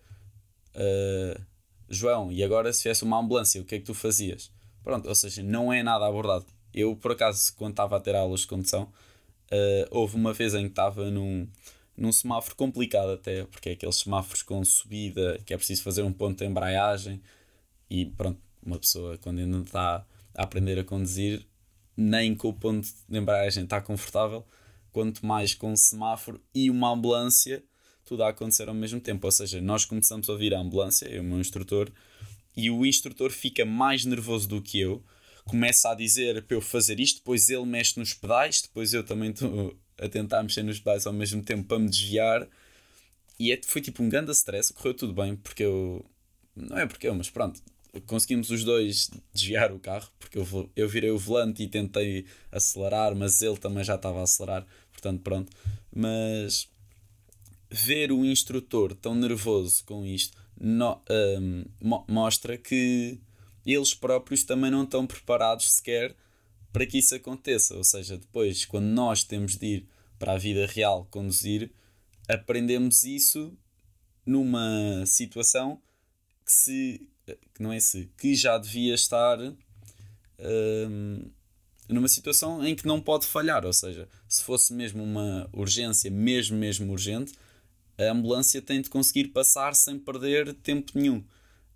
uh, 0.74 1.42
João, 1.88 2.32
e 2.32 2.42
agora 2.42 2.72
se 2.72 2.84
viesse 2.84 3.04
uma 3.04 3.18
ambulância, 3.18 3.60
o 3.60 3.64
que 3.64 3.76
é 3.76 3.78
que 3.78 3.84
tu 3.84 3.94
fazias? 3.94 4.50
Pronto, 4.82 5.08
ou 5.08 5.14
seja, 5.14 5.42
não 5.42 5.72
é 5.72 5.82
nada 5.82 6.06
abordado. 6.06 6.46
Eu, 6.72 6.94
por 6.96 7.12
acaso, 7.12 7.54
quando 7.56 7.72
estava 7.72 7.96
a 7.96 8.00
ter 8.00 8.14
aulas 8.14 8.40
de 8.40 8.46
condução, 8.48 8.84
uh, 8.84 9.88
houve 9.90 10.16
uma 10.16 10.32
vez 10.32 10.54
em 10.54 10.64
que 10.64 10.70
estava 10.70 11.10
num, 11.10 11.48
num 11.96 12.12
semáforo 12.12 12.54
complicado 12.54 13.10
até, 13.12 13.44
porque 13.44 13.70
é 13.70 13.72
aqueles 13.72 13.96
semáforos 13.96 14.42
com 14.42 14.64
subida, 14.64 15.40
que 15.44 15.54
é 15.54 15.56
preciso 15.56 15.82
fazer 15.82 16.02
um 16.02 16.12
ponto 16.12 16.38
de 16.38 16.44
embreagem 16.44 17.20
e 17.88 18.06
pronto, 18.06 18.40
uma 18.64 18.78
pessoa 18.78 19.16
quando 19.18 19.38
ainda 19.38 19.58
está 19.58 20.04
a 20.34 20.42
aprender 20.42 20.78
a 20.78 20.84
conduzir, 20.84 21.46
nem 21.96 22.34
com 22.34 22.48
o 22.48 22.52
ponto 22.52 22.88
de 23.08 23.18
embreagem 23.18 23.64
está 23.64 23.80
confortável, 23.80 24.44
quanto 24.92 25.24
mais 25.24 25.54
com 25.54 25.72
um 25.72 25.76
semáforo 25.76 26.40
e 26.54 26.70
uma 26.70 26.90
ambulância, 26.90 27.64
tudo 28.06 28.22
a 28.22 28.30
acontecer 28.30 28.68
ao 28.68 28.74
mesmo 28.74 29.00
tempo. 29.00 29.26
Ou 29.26 29.30
seja, 29.30 29.60
nós 29.60 29.84
começamos 29.84 30.30
a 30.30 30.32
ouvir 30.32 30.54
a 30.54 30.60
ambulância, 30.60 31.06
eu, 31.06 31.22
o 31.22 31.24
meu 31.24 31.40
instrutor, 31.40 31.90
e 32.56 32.70
o 32.70 32.86
instrutor 32.86 33.30
fica 33.30 33.66
mais 33.66 34.06
nervoso 34.06 34.48
do 34.48 34.62
que 34.62 34.80
eu, 34.80 35.04
começa 35.44 35.90
a 35.90 35.94
dizer 35.94 36.42
para 36.44 36.56
eu 36.56 36.60
fazer 36.62 36.98
isto, 36.98 37.16
depois 37.18 37.50
ele 37.50 37.66
mexe 37.66 37.98
nos 37.98 38.14
pedais, 38.14 38.62
depois 38.62 38.94
eu 38.94 39.04
também 39.04 39.30
estou 39.30 39.76
a 39.98 40.08
tentar 40.08 40.42
mexer 40.42 40.62
nos 40.62 40.78
pedais 40.78 41.06
ao 41.06 41.12
mesmo 41.12 41.42
tempo 41.42 41.64
para 41.64 41.78
me 41.78 41.90
desviar. 41.90 42.48
E 43.38 43.52
é, 43.52 43.60
foi 43.62 43.82
tipo 43.82 44.02
um 44.02 44.08
grande 44.08 44.30
stress, 44.32 44.72
correu 44.72 44.94
tudo 44.94 45.12
bem, 45.12 45.36
porque 45.36 45.64
eu. 45.64 46.04
Não 46.54 46.78
é 46.78 46.86
porque 46.86 47.06
eu, 47.06 47.14
mas 47.14 47.28
pronto, 47.28 47.60
conseguimos 48.06 48.50
os 48.50 48.64
dois 48.64 49.10
desviar 49.34 49.72
o 49.72 49.78
carro, 49.78 50.08
porque 50.18 50.38
eu, 50.38 50.70
eu 50.74 50.88
virei 50.88 51.10
o 51.10 51.18
volante 51.18 51.62
e 51.62 51.68
tentei 51.68 52.24
acelerar, 52.50 53.14
mas 53.14 53.42
ele 53.42 53.58
também 53.58 53.84
já 53.84 53.96
estava 53.96 54.20
a 54.20 54.22
acelerar. 54.22 54.66
portanto, 54.90 55.20
pronto. 55.22 55.52
Mas 55.94 56.68
ver 57.70 58.12
o 58.12 58.24
instrutor 58.24 58.94
tão 58.94 59.14
nervoso 59.14 59.84
com 59.84 60.04
isto 60.04 60.36
no, 60.58 61.00
um, 61.40 61.64
mo 61.80 62.04
mostra 62.08 62.56
que 62.56 63.20
eles 63.64 63.94
próprios 63.94 64.44
também 64.44 64.70
não 64.70 64.84
estão 64.84 65.06
preparados 65.06 65.70
sequer 65.72 66.14
para 66.72 66.86
que 66.86 66.98
isso 66.98 67.14
aconteça. 67.14 67.74
Ou 67.74 67.84
seja, 67.84 68.16
depois, 68.16 68.64
quando 68.64 68.86
nós 68.86 69.24
temos 69.24 69.56
de 69.56 69.66
ir 69.66 69.88
para 70.18 70.32
a 70.34 70.38
vida 70.38 70.66
real 70.66 71.06
conduzir, 71.10 71.70
aprendemos 72.28 73.04
isso 73.04 73.56
numa 74.24 75.04
situação 75.06 75.80
que 76.44 76.52
se 76.52 77.08
que 77.52 77.60
não 77.60 77.72
é 77.72 77.80
se 77.80 78.08
que 78.16 78.36
já 78.36 78.56
devia 78.56 78.94
estar 78.94 79.38
um, 80.38 81.30
numa 81.88 82.06
situação 82.06 82.64
em 82.64 82.74
que 82.74 82.86
não 82.86 83.00
pode 83.00 83.26
falhar, 83.26 83.64
ou 83.66 83.72
seja, 83.72 84.08
se 84.28 84.42
fosse 84.42 84.72
mesmo 84.72 85.02
uma 85.02 85.48
urgência, 85.52 86.08
mesmo 86.10 86.56
mesmo 86.56 86.92
urgente, 86.92 87.32
a 87.98 88.10
ambulância 88.10 88.60
tem 88.60 88.80
de 88.80 88.90
conseguir 88.90 89.28
passar 89.28 89.74
sem 89.74 89.98
perder 89.98 90.54
tempo 90.54 90.92
nenhum. 90.94 91.24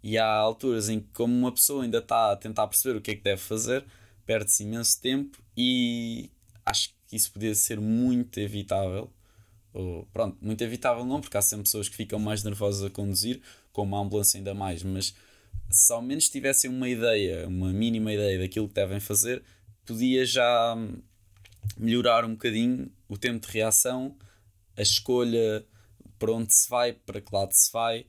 E 0.03 0.17
há 0.17 0.27
alturas 0.27 0.89
em 0.89 1.01
que, 1.01 1.09
como 1.13 1.35
uma 1.35 1.53
pessoa 1.53 1.85
ainda 1.85 1.99
está 1.99 2.33
a 2.33 2.37
tentar 2.37 2.67
perceber 2.67 2.99
o 2.99 3.01
que 3.01 3.11
é 3.11 3.15
que 3.15 3.23
deve 3.23 3.41
fazer, 3.41 3.85
perde-se 4.25 4.63
imenso 4.63 5.01
tempo 5.01 5.43
e 5.57 6.31
acho 6.65 6.95
que 7.07 7.17
isso 7.17 7.33
podia 7.33 7.55
ser 7.55 7.81
muito 7.81 8.39
evitável. 8.39 9.11
Ou, 9.73 10.07
pronto, 10.13 10.37
muito 10.41 10.63
evitável 10.63 11.05
não, 11.05 11.21
porque 11.21 11.37
há 11.37 11.43
sempre 11.43 11.65
pessoas 11.65 11.89
que 11.89 11.97
ficam 11.97 12.19
mais 12.19 12.43
nervosas 12.43 12.85
a 12.85 12.91
conduzir, 12.91 13.41
como 13.73 13.97
a 13.97 14.01
ambulância 14.01 14.39
ainda 14.39 14.55
mais, 14.55 14.83
mas 14.83 15.15
se 15.71 15.93
ao 15.93 16.03
menos 16.03 16.29
tivessem 16.29 16.71
uma 16.71 16.89
ideia, 16.89 17.47
uma 17.47 17.73
mínima 17.73 18.13
ideia 18.13 18.39
daquilo 18.39 18.69
que 18.69 18.75
devem 18.75 18.99
fazer, 18.99 19.43
podia 19.85 20.25
já 20.25 20.77
melhorar 21.77 22.25
um 22.25 22.33
bocadinho 22.33 22.91
o 23.09 23.17
tempo 23.17 23.47
de 23.47 23.53
reação, 23.53 24.17
a 24.77 24.83
escolha 24.83 25.65
para 26.21 26.33
onde 26.33 26.53
se 26.53 26.69
vai, 26.69 26.93
para 26.93 27.21
que 27.21 27.35
lado 27.35 27.53
se 27.53 27.73
vai. 27.73 28.07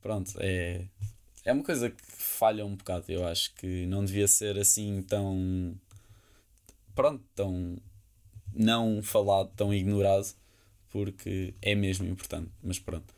Pronto, 0.00 0.32
é, 0.40 0.86
é 1.44 1.52
uma 1.52 1.62
coisa 1.62 1.90
que 1.90 2.02
falha 2.06 2.64
um 2.64 2.74
bocado. 2.74 3.04
Eu 3.08 3.26
acho 3.26 3.54
que 3.54 3.86
não 3.86 4.04
devia 4.04 4.26
ser 4.26 4.58
assim 4.58 5.02
tão. 5.02 5.78
Pronto, 6.94 7.22
tão. 7.34 7.76
não 8.52 9.02
falado, 9.02 9.52
tão 9.54 9.72
ignorado, 9.72 10.26
porque 10.88 11.54
é 11.62 11.74
mesmo 11.74 12.06
importante. 12.08 12.50
Mas 12.62 12.78
pronto. 12.78 13.14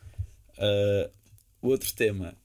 Uh, 0.59 1.11
outro 1.63 1.95
tema. 1.95 2.37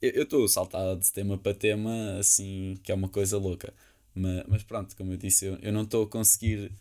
Eu 0.00 0.24
estou 0.24 0.48
saltado 0.48 1.00
de 1.00 1.12
tema 1.12 1.38
para 1.38 1.54
tema, 1.54 2.18
assim, 2.18 2.76
que 2.82 2.90
é 2.90 2.94
uma 2.94 3.08
coisa 3.08 3.38
louca. 3.38 3.72
Mas, 4.14 4.44
mas 4.48 4.62
pronto, 4.64 4.96
como 4.96 5.12
eu 5.12 5.16
disse, 5.16 5.46
eu, 5.46 5.56
eu 5.62 5.72
não 5.72 5.82
estou 5.82 6.04
a 6.04 6.08
conseguir 6.08 6.72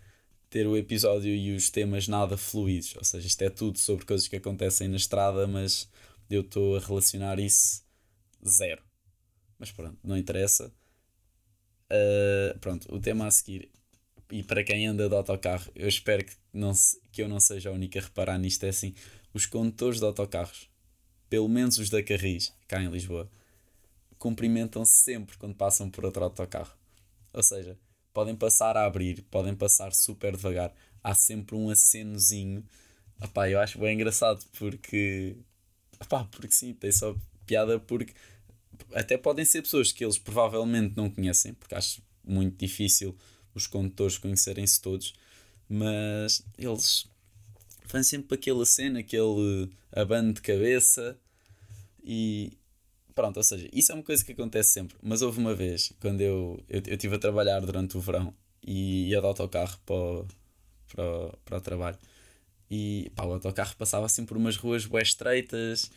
ter 0.51 0.67
o 0.67 0.77
episódio 0.77 1.33
e 1.33 1.55
os 1.55 1.69
temas 1.69 2.09
nada 2.09 2.37
fluidos. 2.37 2.93
Ou 2.97 3.03
seja, 3.05 3.25
isto 3.25 3.41
é 3.41 3.49
tudo 3.49 3.79
sobre 3.79 4.05
coisas 4.05 4.27
que 4.27 4.35
acontecem 4.35 4.89
na 4.89 4.97
estrada, 4.97 5.47
mas 5.47 5.89
eu 6.29 6.41
estou 6.41 6.75
a 6.75 6.79
relacionar 6.79 7.39
isso 7.39 7.83
zero. 8.45 8.83
Mas 9.57 9.71
pronto, 9.71 9.97
não 10.03 10.17
interessa. 10.17 10.71
Uh, 11.89 12.59
pronto, 12.59 12.93
o 12.93 12.99
tema 12.99 13.27
a 13.27 13.31
seguir. 13.31 13.71
E 14.29 14.43
para 14.43 14.63
quem 14.63 14.87
anda 14.87 15.07
de 15.07 15.15
autocarro, 15.15 15.71
eu 15.73 15.87
espero 15.87 16.25
que, 16.25 16.33
não 16.53 16.73
se, 16.73 16.99
que 17.13 17.21
eu 17.21 17.29
não 17.29 17.39
seja 17.39 17.69
a 17.69 17.73
única 17.73 17.99
a 17.99 18.03
reparar 18.03 18.37
nisto. 18.37 18.65
É 18.65 18.69
assim: 18.69 18.93
os 19.33 19.45
condutores 19.45 19.99
de 19.99 20.05
autocarros, 20.05 20.69
pelo 21.29 21.47
menos 21.47 21.77
os 21.77 21.89
da 21.89 22.03
Carris, 22.03 22.53
cá 22.67 22.81
em 22.81 22.89
Lisboa, 22.89 23.31
cumprimentam 24.17 24.83
-se 24.83 25.03
sempre 25.03 25.37
quando 25.37 25.55
passam 25.55 25.89
por 25.89 26.03
outro 26.03 26.23
autocarro. 26.25 26.75
Ou 27.33 27.41
seja, 27.41 27.77
podem 28.13 28.35
passar 28.35 28.77
a 28.77 28.85
abrir, 28.85 29.23
podem 29.23 29.55
passar 29.55 29.93
super 29.93 30.35
devagar. 30.35 30.73
Há 31.03 31.13
sempre 31.13 31.55
um 31.55 31.69
acenozinho. 31.69 32.63
Epá, 33.21 33.49
eu 33.49 33.59
acho 33.59 33.79
bem 33.79 33.95
engraçado 33.95 34.43
porque. 34.57 35.35
Epá, 35.99 36.25
porque 36.25 36.53
sim, 36.53 36.73
tem 36.73 36.91
só 36.91 37.15
piada 37.45 37.79
porque 37.79 38.13
até 38.93 39.17
podem 39.17 39.45
ser 39.45 39.61
pessoas 39.61 39.91
que 39.91 40.03
eles 40.03 40.17
provavelmente 40.17 40.95
não 40.95 41.09
conhecem, 41.09 41.53
porque 41.53 41.75
acho 41.75 42.01
muito 42.23 42.57
difícil 42.57 43.15
os 43.53 43.67
condutores 43.67 44.17
conhecerem-se 44.17 44.81
todos, 44.81 45.13
mas 45.67 46.43
eles 46.57 47.07
fazem 47.85 48.03
sempre 48.03 48.35
aquela 48.35 48.65
cena, 48.65 48.99
aquele 48.99 49.69
abano 49.91 50.33
de 50.33 50.41
cabeça 50.41 51.19
e, 52.03 52.57
Pronto, 53.13 53.37
ou 53.37 53.43
seja, 53.43 53.67
isso 53.73 53.91
é 53.91 53.95
uma 53.95 54.03
coisa 54.03 54.23
que 54.23 54.31
acontece 54.31 54.71
sempre. 54.71 54.95
Mas 55.01 55.21
houve 55.21 55.39
uma 55.39 55.53
vez, 55.53 55.91
quando 55.99 56.21
eu, 56.21 56.63
eu, 56.69 56.81
eu 56.85 56.93
estive 56.93 57.15
a 57.15 57.19
trabalhar 57.19 57.59
durante 57.59 57.97
o 57.97 57.99
verão 57.99 58.33
e 58.65 59.09
ia 59.09 59.19
de 59.19 59.25
autocarro 59.25 59.77
para 59.85 59.95
o, 59.95 60.27
para 60.87 61.05
o, 61.05 61.37
para 61.45 61.57
o 61.57 61.61
trabalho. 61.61 61.97
E 62.69 63.11
pá, 63.15 63.25
o 63.25 63.33
autocarro 63.33 63.75
passava 63.75 64.05
assim 64.05 64.25
por 64.25 64.37
umas 64.37 64.55
ruas 64.55 64.85
bem 64.85 65.01
estreitas. 65.01 65.91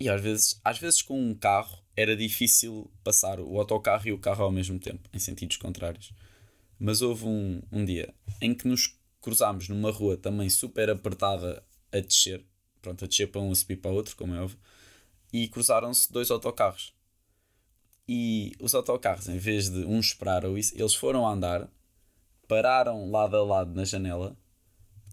E 0.00 0.08
às 0.08 0.20
vezes, 0.20 0.60
às 0.64 0.78
vezes 0.78 1.02
com 1.02 1.20
um 1.20 1.34
carro 1.34 1.78
era 1.96 2.16
difícil 2.16 2.90
passar 3.04 3.38
o 3.38 3.58
autocarro 3.58 4.08
e 4.08 4.12
o 4.12 4.18
carro 4.18 4.44
ao 4.44 4.50
mesmo 4.50 4.78
tempo, 4.78 5.08
em 5.12 5.18
sentidos 5.18 5.58
contrários. 5.58 6.12
Mas 6.78 7.02
houve 7.02 7.26
um, 7.26 7.62
um 7.70 7.84
dia 7.84 8.12
em 8.40 8.54
que 8.54 8.66
nos 8.66 8.96
cruzámos 9.20 9.68
numa 9.68 9.92
rua 9.92 10.16
também 10.16 10.48
super 10.48 10.90
apertada 10.90 11.62
a 11.92 12.00
descer. 12.00 12.44
Pronto, 12.80 13.04
a 13.04 13.08
descer 13.08 13.30
para 13.30 13.42
um, 13.42 13.52
a 13.52 13.54
subir 13.54 13.76
para 13.76 13.90
outro, 13.90 14.16
como 14.16 14.34
é 14.34 14.40
óbvio 14.40 14.58
e 15.32 15.48
cruzaram-se 15.48 16.12
dois 16.12 16.30
autocarros. 16.30 16.92
E 18.08 18.52
os 18.60 18.74
autocarros, 18.74 19.28
em 19.28 19.38
vez 19.38 19.70
de 19.70 19.84
uns 19.84 20.06
esperaram 20.06 20.58
isso, 20.58 20.74
eles 20.76 20.94
foram 20.94 21.26
a 21.26 21.32
andar, 21.32 21.68
pararam 22.48 23.08
lado 23.08 23.36
a 23.36 23.44
lado 23.44 23.72
na 23.72 23.84
janela, 23.84 24.36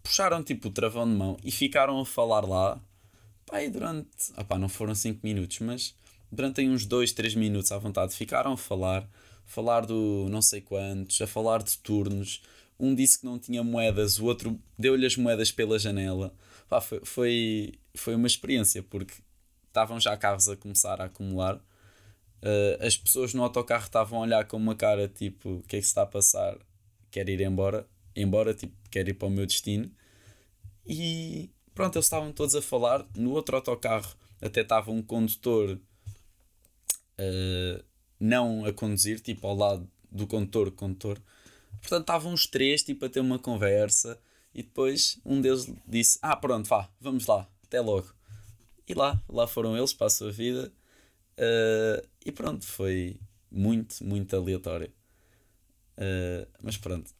puxaram 0.02 0.44
tipo 0.44 0.70
o 0.70 0.72
travão 0.72 1.08
de 1.08 1.16
mão 1.16 1.38
e 1.44 1.52
ficaram 1.52 2.00
a 2.00 2.06
falar 2.06 2.46
lá. 2.46 2.82
Pá, 3.46 3.62
e 3.62 3.70
durante. 3.70 4.10
Opá, 4.36 4.58
não 4.58 4.68
foram 4.68 4.96
5 4.96 5.20
minutos, 5.24 5.60
mas 5.60 5.96
durante 6.32 6.68
uns 6.68 6.86
2, 6.86 7.12
3 7.12 7.36
minutos 7.36 7.72
à 7.72 7.78
vontade 7.78 8.16
ficaram 8.16 8.54
a 8.54 8.58
falar, 8.58 9.08
falar 9.46 9.86
do 9.86 10.28
não 10.30 10.42
sei 10.42 10.62
quantos, 10.62 11.22
a 11.22 11.28
falar 11.28 11.62
de 11.62 11.78
turnos. 11.78 12.42
Um 12.80 12.96
disse 12.96 13.20
que 13.20 13.26
não 13.26 13.38
tinha 13.38 13.64
moedas, 13.64 14.20
o 14.20 14.26
outro 14.26 14.60
deu-lhe 14.78 15.06
as 15.06 15.16
moedas 15.16 15.52
pela 15.52 15.78
janela. 15.78 16.34
Pá, 16.68 16.82
foi, 16.82 17.02
foi, 17.04 17.74
foi 17.96 18.16
uma 18.16 18.28
experiência, 18.28 18.82
porque 18.82 19.14
estavam 19.78 20.00
já 20.00 20.18
carros 20.18 20.50
a 20.50 20.58
começar 20.58 21.00
a 21.00 21.06
acumular. 21.06 21.58
Uh, 22.42 22.86
as 22.86 22.98
pessoas 22.98 23.34
no 23.34 23.44
autocarro 23.44 23.86
estavam 23.86 24.20
a 24.20 24.22
olhar 24.24 24.46
com 24.46 24.58
uma 24.58 24.76
cara 24.76 25.08
tipo: 25.08 25.58
o 25.58 25.62
que 25.62 25.78
é 25.78 25.80
que 25.80 25.86
se 25.86 25.90
está 25.90 26.02
a 26.02 26.08
passar? 26.08 26.58
Quero 27.12 27.30
ir 27.30 27.42
embora, 27.42 27.88
embora, 28.16 28.54
tipo, 28.54 28.76
quero 28.90 29.10
ir 29.10 29.14
para 29.14 29.28
o 29.28 29.32
meu 29.32 29.46
destino. 29.46 29.92
E 30.86 31.52
pronto, 31.76 31.96
eles 31.96 32.06
estavam 32.06 32.32
todos 32.32 32.56
a 32.56 32.62
falar. 32.62 33.06
No 33.16 33.32
outro 33.32 33.56
autocarro 33.56 34.16
até 34.42 34.62
estava 34.62 34.92
um 34.92 35.02
condutor 35.02 35.80
uh, 37.20 37.84
não 38.20 38.66
a 38.66 38.74
conduzir, 38.74 39.20
tipo 39.20 39.46
ao 39.48 39.56
lado 39.56 39.90
do 40.12 40.26
condutor, 40.26 40.72
condutor. 40.72 41.22
Portanto, 41.82 42.02
estavam 42.02 42.34
os 42.34 42.48
três 42.48 42.84
tipo, 42.84 43.06
a 43.06 43.10
ter 43.10 43.20
uma 43.20 43.40
conversa. 43.40 44.20
E 44.54 44.64
depois 44.64 45.20
um 45.24 45.40
deles 45.40 45.72
disse: 45.88 46.18
Ah, 46.22 46.36
pronto, 46.36 46.68
vá, 46.68 46.90
vamos 47.00 47.28
lá, 47.28 47.48
até 47.64 47.80
logo. 47.80 48.17
E 48.88 48.94
lá, 48.94 49.22
lá 49.28 49.46
foram 49.46 49.78
eles 49.78 49.94
para 49.94 50.08
a 50.08 50.10
sua 50.10 50.32
vida. 50.32 50.72
Uh, 51.38 52.08
e 52.26 52.32
pronto, 52.32 52.66
foi 52.66 53.20
muito, 53.52 54.04
muito 54.04 54.36
aleatório. 54.36 54.92
Uh, 55.98 56.48
mas 56.64 56.78
pronto. 56.78 57.12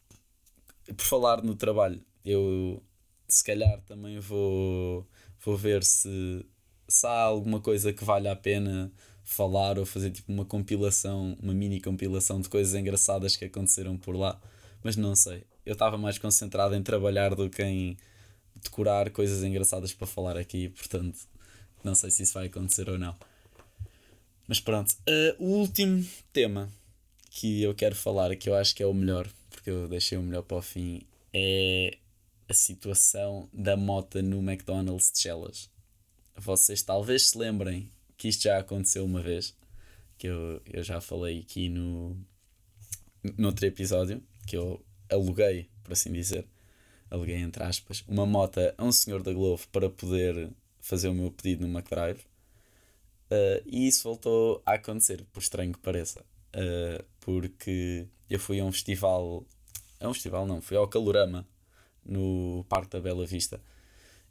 Por 0.86 1.04
falar 1.04 1.42
no 1.42 1.54
trabalho, 1.54 2.02
eu 2.24 2.82
se 3.28 3.44
calhar 3.44 3.80
também 3.82 4.18
vou, 4.18 5.06
vou 5.44 5.56
ver 5.56 5.84
se, 5.84 6.44
se 6.88 7.06
há 7.06 7.20
alguma 7.20 7.60
coisa 7.60 7.92
que 7.92 8.04
valha 8.04 8.32
a 8.32 8.36
pena 8.36 8.90
falar 9.22 9.78
ou 9.78 9.84
fazer 9.84 10.10
tipo 10.10 10.32
uma 10.32 10.46
compilação, 10.46 11.36
uma 11.42 11.52
mini 11.52 11.80
compilação 11.80 12.40
de 12.40 12.48
coisas 12.48 12.74
engraçadas 12.74 13.36
que 13.36 13.44
aconteceram 13.44 13.98
por 13.98 14.16
lá. 14.16 14.40
Mas 14.82 14.96
não 14.96 15.14
sei. 15.14 15.44
Eu 15.66 15.74
estava 15.74 15.98
mais 15.98 16.18
concentrado 16.18 16.74
em 16.74 16.82
trabalhar 16.82 17.34
do 17.34 17.50
que 17.50 17.62
em 17.62 17.98
decorar 18.56 19.10
coisas 19.10 19.44
engraçadas 19.44 19.92
para 19.92 20.06
falar 20.06 20.38
aqui, 20.38 20.70
portanto 20.70 21.18
não 21.84 21.94
sei 21.94 22.10
se 22.10 22.22
isso 22.22 22.34
vai 22.34 22.46
acontecer 22.46 22.88
ou 22.88 22.98
não. 22.98 23.14
Mas 24.46 24.60
pronto. 24.60 24.92
Uh, 25.08 25.44
o 25.44 25.58
último 25.58 26.04
tema 26.32 26.70
que 27.30 27.62
eu 27.62 27.74
quero 27.74 27.94
falar, 27.94 28.34
que 28.36 28.48
eu 28.48 28.54
acho 28.54 28.74
que 28.74 28.82
é 28.82 28.86
o 28.86 28.94
melhor, 28.94 29.28
porque 29.50 29.70
eu 29.70 29.86
deixei 29.88 30.16
o 30.16 30.22
melhor 30.22 30.42
para 30.42 30.56
o 30.56 30.62
fim, 30.62 31.02
é 31.32 31.98
a 32.48 32.54
situação 32.54 33.48
da 33.52 33.76
moto 33.76 34.22
no 34.22 34.38
McDonald's 34.38 35.12
de 35.12 35.20
Chelas. 35.20 35.70
Vocês 36.34 36.82
talvez 36.82 37.28
se 37.28 37.38
lembrem 37.38 37.90
que 38.16 38.28
isto 38.28 38.44
já 38.44 38.58
aconteceu 38.58 39.04
uma 39.04 39.20
vez, 39.20 39.54
que 40.16 40.26
eu, 40.26 40.62
eu 40.66 40.82
já 40.82 41.00
falei 41.00 41.40
aqui 41.40 41.68
no, 41.68 42.16
no 43.36 43.48
outro 43.48 43.66
episódio, 43.66 44.22
que 44.46 44.56
eu 44.56 44.82
aluguei, 45.10 45.68
por 45.84 45.92
assim 45.92 46.12
dizer, 46.12 46.46
aluguei 47.10 47.36
entre 47.36 47.62
aspas, 47.62 48.02
uma 48.08 48.24
moto 48.24 48.58
a 48.76 48.84
um 48.84 48.92
senhor 48.92 49.22
da 49.22 49.32
Globo 49.32 49.62
para 49.70 49.90
poder 49.90 50.50
fazer 50.88 51.08
o 51.08 51.14
meu 51.14 51.30
pedido 51.30 51.66
no 51.66 51.78
McDrive. 51.78 52.20
Uh, 53.30 53.60
e 53.66 53.86
isso 53.86 54.04
voltou 54.04 54.62
a 54.64 54.74
acontecer, 54.74 55.24
por 55.32 55.40
estranho 55.40 55.72
que 55.72 55.78
pareça. 55.78 56.24
Uh, 56.54 57.04
porque 57.20 58.06
eu 58.30 58.40
fui 58.40 58.58
a 58.58 58.64
um 58.64 58.72
festival 58.72 59.44
a 60.00 60.08
um 60.08 60.14
festival 60.14 60.46
não, 60.46 60.62
fui 60.62 60.76
ao 60.76 60.88
Calorama, 60.88 61.46
no 62.04 62.64
Parque 62.68 62.90
da 62.92 63.00
Bela 63.00 63.26
Vista. 63.26 63.60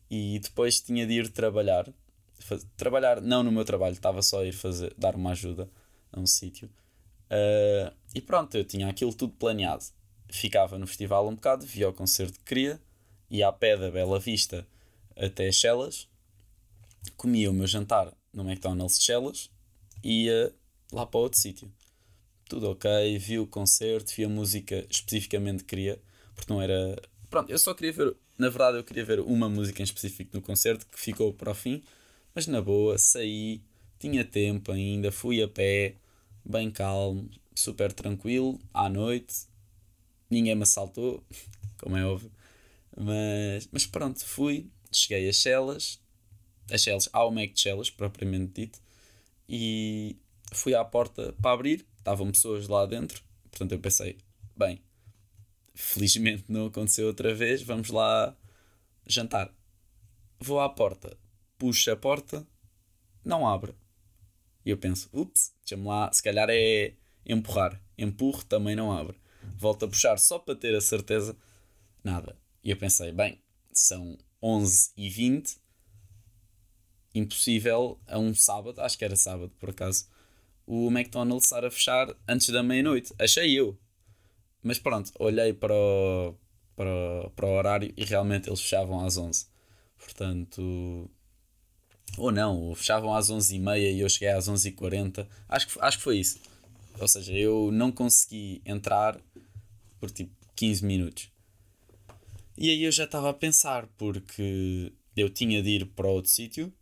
E 0.09 0.39
depois 0.39 0.79
tinha 0.79 1.05
de 1.05 1.13
ir 1.13 1.29
trabalhar. 1.29 1.87
Faz, 2.39 2.65
trabalhar, 2.75 3.21
não 3.21 3.43
no 3.43 3.51
meu 3.51 3.65
trabalho, 3.65 3.93
estava 3.93 4.21
só 4.21 4.41
a 4.41 4.45
ir 4.45 4.53
fazer, 4.53 4.93
dar 4.97 5.15
uma 5.15 5.31
ajuda 5.31 5.69
a 6.11 6.19
um 6.19 6.25
sítio. 6.25 6.69
Uh, 7.29 7.93
e 8.15 8.21
pronto, 8.21 8.55
eu 8.57 8.63
tinha 8.63 8.87
aquilo 8.87 9.13
tudo 9.13 9.33
planeado. 9.33 9.83
Ficava 10.29 10.79
no 10.79 10.87
festival 10.87 11.27
um 11.27 11.35
bocado, 11.35 11.65
via 11.65 11.89
o 11.89 11.93
concerto 11.93 12.39
que 12.39 12.45
queria, 12.45 12.79
ia 13.29 13.47
a 13.47 13.51
pé 13.51 13.77
da 13.77 13.91
Bela 13.91 14.19
Vista 14.19 14.65
até 15.15 15.51
Chelas, 15.51 16.07
comia 17.11 17.49
o 17.49 17.53
meu 17.53 17.67
jantar 17.67 18.13
no 18.33 18.43
McDonald's 18.43 18.97
de 18.99 19.05
Chelas 19.05 19.49
e 20.03 20.25
ia 20.25 20.53
lá 20.91 21.05
para 21.05 21.19
outro 21.19 21.39
sítio. 21.39 21.71
Tudo 22.47 22.71
ok, 22.71 23.17
vi 23.17 23.39
o 23.39 23.47
concerto, 23.47 24.13
vi 24.15 24.23
a 24.23 24.29
música 24.29 24.85
especificamente 24.89 25.63
que 25.63 25.69
queria, 25.69 26.01
porque 26.35 26.51
não 26.51 26.61
era. 26.61 27.01
Pronto, 27.29 27.49
eu 27.49 27.59
só 27.59 27.73
queria 27.73 27.91
ver. 27.91 28.15
Na 28.37 28.49
verdade, 28.49 28.77
eu 28.77 28.83
queria 28.83 29.03
ver 29.03 29.19
uma 29.19 29.49
música 29.49 29.81
em 29.81 29.83
específico 29.83 30.29
no 30.33 30.41
concerto 30.41 30.85
que 30.85 30.99
ficou 30.99 31.33
para 31.33 31.51
o 31.51 31.55
fim, 31.55 31.83
mas 32.35 32.45
na 32.45 32.61
boa, 32.61 32.97
saí, 32.97 33.61
tinha 33.99 34.23
tempo 34.23 34.71
ainda, 34.71 35.11
fui 35.11 35.41
a 35.41 35.47
pé, 35.47 35.95
bem 36.45 36.69
calmo, 36.69 37.29
super 37.55 37.91
tranquilo, 37.91 38.59
à 38.71 38.87
noite, 38.87 39.47
ninguém 40.29 40.55
me 40.55 40.63
assaltou, 40.63 41.23
como 41.81 41.97
é 41.97 42.05
óbvio, 42.05 42.31
mas, 42.95 43.67
mas 43.71 43.85
pronto, 43.87 44.23
fui, 44.23 44.67
cheguei 44.91 45.27
a 45.27 45.33
Chelas, 45.33 45.99
a 46.71 46.77
Chelas, 46.77 47.09
ao 47.13 47.31
Mac 47.31 47.53
de 47.53 47.59
Chelas, 47.59 47.89
propriamente 47.89 48.61
dito, 48.61 48.79
e 49.47 50.17
fui 50.53 50.73
à 50.75 50.83
porta 50.83 51.33
para 51.41 51.51
abrir, 51.51 51.85
estavam 51.97 52.31
pessoas 52.31 52.67
lá 52.67 52.85
dentro, 52.85 53.23
portanto 53.49 53.71
eu 53.71 53.79
pensei, 53.79 54.17
bem, 54.55 54.81
felizmente 55.73 56.45
não 56.47 56.67
aconteceu 56.67 57.07
outra 57.07 57.33
vez, 57.33 57.61
vamos 57.61 57.89
lá 57.89 58.35
jantar. 59.05 59.53
Vou 60.39 60.59
à 60.59 60.69
porta, 60.69 61.17
puxo 61.57 61.91
a 61.91 61.95
porta, 61.95 62.45
não 63.23 63.47
abre. 63.47 63.73
E 64.65 64.69
eu 64.69 64.77
penso, 64.77 65.09
ups, 65.13 65.53
deixa-me 65.61 65.87
lá, 65.87 66.11
se 66.11 66.21
calhar 66.21 66.49
é 66.49 66.93
empurrar. 67.25 67.81
Empurro, 67.97 68.43
também 68.45 68.75
não 68.75 68.91
abre. 68.91 69.17
Volto 69.55 69.85
a 69.85 69.87
puxar 69.87 70.17
só 70.19 70.37
para 70.37 70.55
ter 70.55 70.75
a 70.75 70.81
certeza, 70.81 71.35
nada. 72.03 72.37
E 72.63 72.69
eu 72.69 72.77
pensei, 72.77 73.11
bem, 73.11 73.41
são 73.71 74.17
11 74.41 74.91
e 74.97 75.09
20 75.09 75.57
impossível 77.13 77.99
a 78.07 78.19
um 78.19 78.33
sábado, 78.33 78.81
acho 78.81 78.97
que 78.97 79.05
era 79.05 79.15
sábado 79.15 79.51
por 79.59 79.69
acaso, 79.69 80.07
o 80.65 80.87
McDonald's 80.89 81.45
estar 81.45 81.63
a 81.63 81.71
fechar 81.71 82.13
antes 82.27 82.49
da 82.49 82.61
meia-noite. 82.61 83.13
Achei 83.17 83.57
eu. 83.57 83.77
Mas 84.61 84.77
pronto, 84.77 85.11
olhei 85.17 85.53
para 85.53 85.73
o, 85.73 86.35
para, 86.75 87.29
para 87.35 87.45
o 87.45 87.51
horário 87.51 87.93
e 87.95 88.03
realmente 88.03 88.49
eles 88.49 88.61
fechavam 88.61 89.05
às 89.05 89.17
11. 89.17 89.47
Portanto. 89.97 91.09
Ou 92.17 92.31
não, 92.31 92.73
fechavam 92.75 93.13
às 93.13 93.29
11h30 93.29 93.79
e 93.79 93.99
eu 93.99 94.09
cheguei 94.09 94.29
às 94.29 94.49
11h40. 94.49 95.27
Acho 95.47 95.67
que, 95.67 95.79
acho 95.79 95.97
que 95.97 96.03
foi 96.03 96.17
isso. 96.17 96.39
Ou 96.99 97.07
seja, 97.07 97.31
eu 97.33 97.69
não 97.71 97.91
consegui 97.91 98.61
entrar 98.65 99.19
por 99.99 100.09
tipo 100.11 100.31
15 100.55 100.85
minutos. 100.85 101.29
E 102.57 102.71
aí 102.71 102.83
eu 102.83 102.91
já 102.91 103.03
estava 103.03 103.29
a 103.29 103.33
pensar, 103.33 103.87
porque 103.97 104.91
eu 105.15 105.29
tinha 105.29 105.61
de 105.61 105.69
ir 105.69 105.85
para 105.85 106.07
outro 106.07 106.31
sítio, 106.31 106.73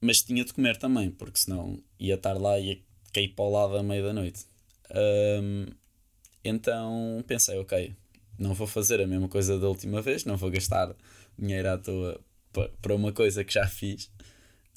mas 0.00 0.22
tinha 0.22 0.44
de 0.44 0.52
comer 0.52 0.76
também, 0.76 1.10
porque 1.10 1.38
senão 1.38 1.82
ia 1.98 2.14
estar 2.14 2.34
lá 2.34 2.58
e 2.58 2.68
ia 2.68 2.78
cair 3.12 3.28
para 3.28 3.44
o 3.44 3.50
lado 3.50 3.76
à 3.76 3.82
meia 3.82 4.02
da 4.02 4.12
noite. 4.12 4.44
Um, 4.94 5.66
então 6.44 7.24
pensei, 7.26 7.58
ok, 7.58 7.94
não 8.38 8.54
vou 8.54 8.66
fazer 8.66 9.00
a 9.00 9.06
mesma 9.06 9.28
coisa 9.28 9.58
da 9.58 9.68
última 9.68 10.02
vez, 10.02 10.24
não 10.24 10.36
vou 10.36 10.50
gastar 10.50 10.94
dinheiro 11.38 11.70
à 11.70 11.78
toa 11.78 12.20
para 12.80 12.94
uma 12.94 13.12
coisa 13.12 13.44
que 13.44 13.52
já 13.52 13.66
fiz. 13.66 14.10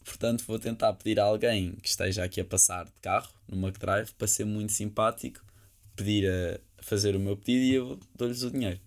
Portanto, 0.03 0.43
vou 0.47 0.57
tentar 0.57 0.93
pedir 0.93 1.19
a 1.19 1.23
alguém 1.23 1.73
que 1.75 1.87
esteja 1.89 2.23
aqui 2.23 2.41
a 2.41 2.45
passar 2.45 2.85
de 2.85 2.91
carro 3.01 3.31
no 3.47 3.57
McDrive 3.57 4.11
para 4.13 4.27
ser 4.27 4.45
muito 4.45 4.71
simpático, 4.71 5.45
pedir 5.95 6.29
a 6.29 6.59
fazer 6.81 7.15
o 7.15 7.19
meu 7.19 7.37
pedido 7.37 7.63
e 7.63 7.73
eu 7.73 7.99
dou-lhes 8.15 8.41
o 8.43 8.51
dinheiro. 8.51 8.79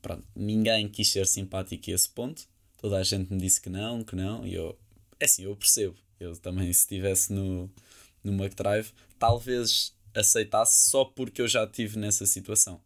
Pronto, 0.00 0.24
ninguém 0.34 0.88
quis 0.88 1.10
ser 1.10 1.26
simpático 1.26 1.90
a 1.90 1.94
esse 1.94 2.08
ponto. 2.08 2.46
Toda 2.80 2.96
a 2.96 3.02
gente 3.02 3.32
me 3.32 3.38
disse 3.38 3.60
que 3.60 3.68
não, 3.68 4.02
que 4.02 4.16
não, 4.16 4.46
e 4.46 4.54
eu, 4.54 4.78
é 5.20 5.24
assim, 5.26 5.44
eu 5.44 5.54
percebo. 5.54 5.96
Eu 6.18 6.36
também, 6.36 6.72
se 6.72 6.80
estivesse 6.80 7.32
no, 7.32 7.70
no 8.24 8.32
McDrive, 8.32 8.90
talvez 9.18 9.94
aceitasse 10.14 10.90
só 10.90 11.04
porque 11.04 11.40
eu 11.40 11.48
já 11.48 11.64
estive 11.64 11.98
nessa 11.98 12.26
situação. 12.26 12.80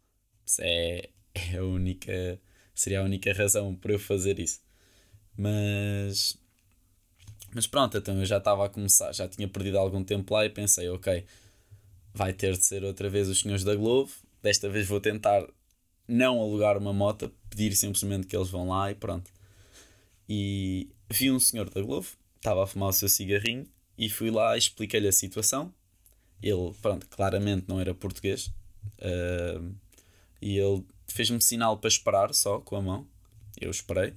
É, 0.60 1.08
é 1.34 1.56
a 1.56 1.64
única, 1.64 2.40
seria 2.74 3.00
a 3.00 3.04
única 3.04 3.32
razão 3.32 3.74
para 3.74 3.92
eu 3.92 3.98
fazer 3.98 4.38
isso. 4.38 4.60
Mas, 5.36 6.36
mas 7.54 7.66
pronto, 7.66 7.96
então 7.98 8.18
eu 8.18 8.26
já 8.26 8.38
estava 8.38 8.66
a 8.66 8.68
começar, 8.68 9.12
já 9.12 9.26
tinha 9.28 9.48
perdido 9.48 9.78
algum 9.78 10.04
tempo 10.04 10.34
lá 10.34 10.44
e 10.44 10.50
pensei, 10.50 10.88
ok, 10.88 11.24
vai 12.12 12.32
ter 12.32 12.56
de 12.56 12.64
ser 12.64 12.84
outra 12.84 13.08
vez 13.08 13.28
os 13.28 13.40
senhores 13.40 13.64
da 13.64 13.74
Globo. 13.74 14.10
Desta 14.42 14.68
vez 14.68 14.86
vou 14.86 15.00
tentar 15.00 15.46
não 16.06 16.40
alugar 16.40 16.76
uma 16.76 16.92
moto, 16.92 17.32
pedir 17.50 17.74
simplesmente 17.74 18.26
que 18.26 18.36
eles 18.36 18.50
vão 18.50 18.68
lá 18.68 18.90
e 18.90 18.94
pronto. 18.94 19.30
E 20.28 20.88
vi 21.10 21.30
um 21.30 21.40
senhor 21.40 21.68
da 21.70 21.80
Globo, 21.82 22.06
estava 22.44 22.64
a 22.64 22.66
fumar 22.66 22.90
o 22.90 22.92
seu 22.92 23.08
cigarrinho 23.08 23.66
e 23.96 24.08
fui 24.08 24.30
lá 24.30 24.54
e 24.54 24.58
expliquei-lhe 24.58 25.08
a 25.08 25.12
situação 25.12 25.72
ele, 26.42 26.74
pronto, 26.82 27.08
claramente 27.08 27.66
não 27.68 27.80
era 27.80 27.94
português. 27.94 28.52
Uh, 28.98 29.74
e 30.40 30.58
ele 30.58 30.84
fez-me 31.08 31.40
sinal 31.40 31.78
para 31.78 31.88
esperar 31.88 32.34
só 32.34 32.60
com 32.60 32.76
a 32.76 32.82
mão. 32.82 33.06
Eu 33.58 33.70
esperei. 33.70 34.14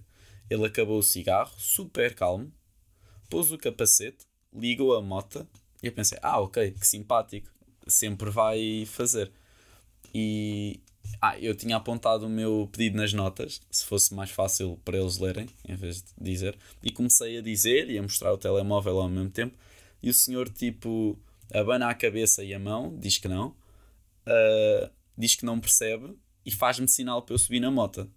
Ele 0.50 0.66
acabou 0.66 1.00
o 1.00 1.04
cigarro, 1.04 1.54
super 1.58 2.14
calmo, 2.16 2.52
pôs 3.30 3.52
o 3.52 3.58
capacete, 3.58 4.26
ligou 4.54 4.96
a 4.96 5.02
moto 5.02 5.48
e 5.82 5.88
eu 5.88 5.92
pensei: 5.92 6.18
ah, 6.22 6.40
ok, 6.40 6.72
que 6.72 6.88
simpático, 6.88 7.50
sempre 7.86 8.30
vai 8.30 8.86
fazer. 8.86 9.32
E 10.14 10.80
ah, 11.22 11.38
eu 11.40 11.56
tinha 11.56 11.76
apontado 11.78 12.26
o 12.26 12.30
meu 12.30 12.70
pedido 12.72 12.98
nas 12.98 13.14
notas, 13.14 13.62
se 13.72 13.86
fosse 13.86 14.14
mais 14.14 14.30
fácil 14.30 14.80
para 14.86 14.98
eles 14.98 15.18
lerem, 15.18 15.48
em 15.68 15.76
vez 15.76 16.02
de 16.02 16.14
dizer, 16.20 16.58
e 16.84 16.92
comecei 16.92 17.38
a 17.38 17.42
dizer 17.42 17.90
e 17.90 17.98
a 17.98 18.02
mostrar 18.02 18.34
o 18.34 18.38
telemóvel 18.38 19.00
ao 19.00 19.10
mesmo 19.10 19.30
tempo. 19.30 19.56
E 20.02 20.10
o 20.10 20.14
senhor, 20.14 20.48
tipo, 20.50 21.20
abana 21.54 21.90
a 21.90 21.94
cabeça 21.96 22.44
e 22.44 22.54
a 22.54 22.60
mão, 22.60 22.96
diz 23.00 23.18
que 23.18 23.28
não, 23.28 23.50
uh, 24.28 24.90
diz 25.18 25.36
que 25.36 25.46
não 25.46 25.60
percebe 25.60 26.16
e 26.46 26.52
faz-me 26.52 26.88
sinal 26.88 27.22
para 27.24 27.34
eu 27.34 27.40
subir 27.40 27.60
na 27.60 27.72
moto. 27.72 28.10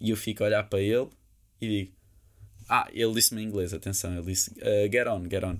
E 0.00 0.10
eu 0.10 0.16
fico 0.16 0.42
a 0.42 0.46
olhar 0.46 0.68
para 0.68 0.80
ele 0.80 1.08
e 1.60 1.68
digo: 1.68 1.92
Ah, 2.68 2.88
ele 2.92 3.12
disse-me 3.12 3.42
em 3.42 3.46
inglês, 3.46 3.72
atenção, 3.72 4.12
ele 4.14 4.26
disse: 4.26 4.50
uh, 4.50 4.90
Get 4.90 5.06
on, 5.06 5.28
get 5.30 5.44
on. 5.44 5.58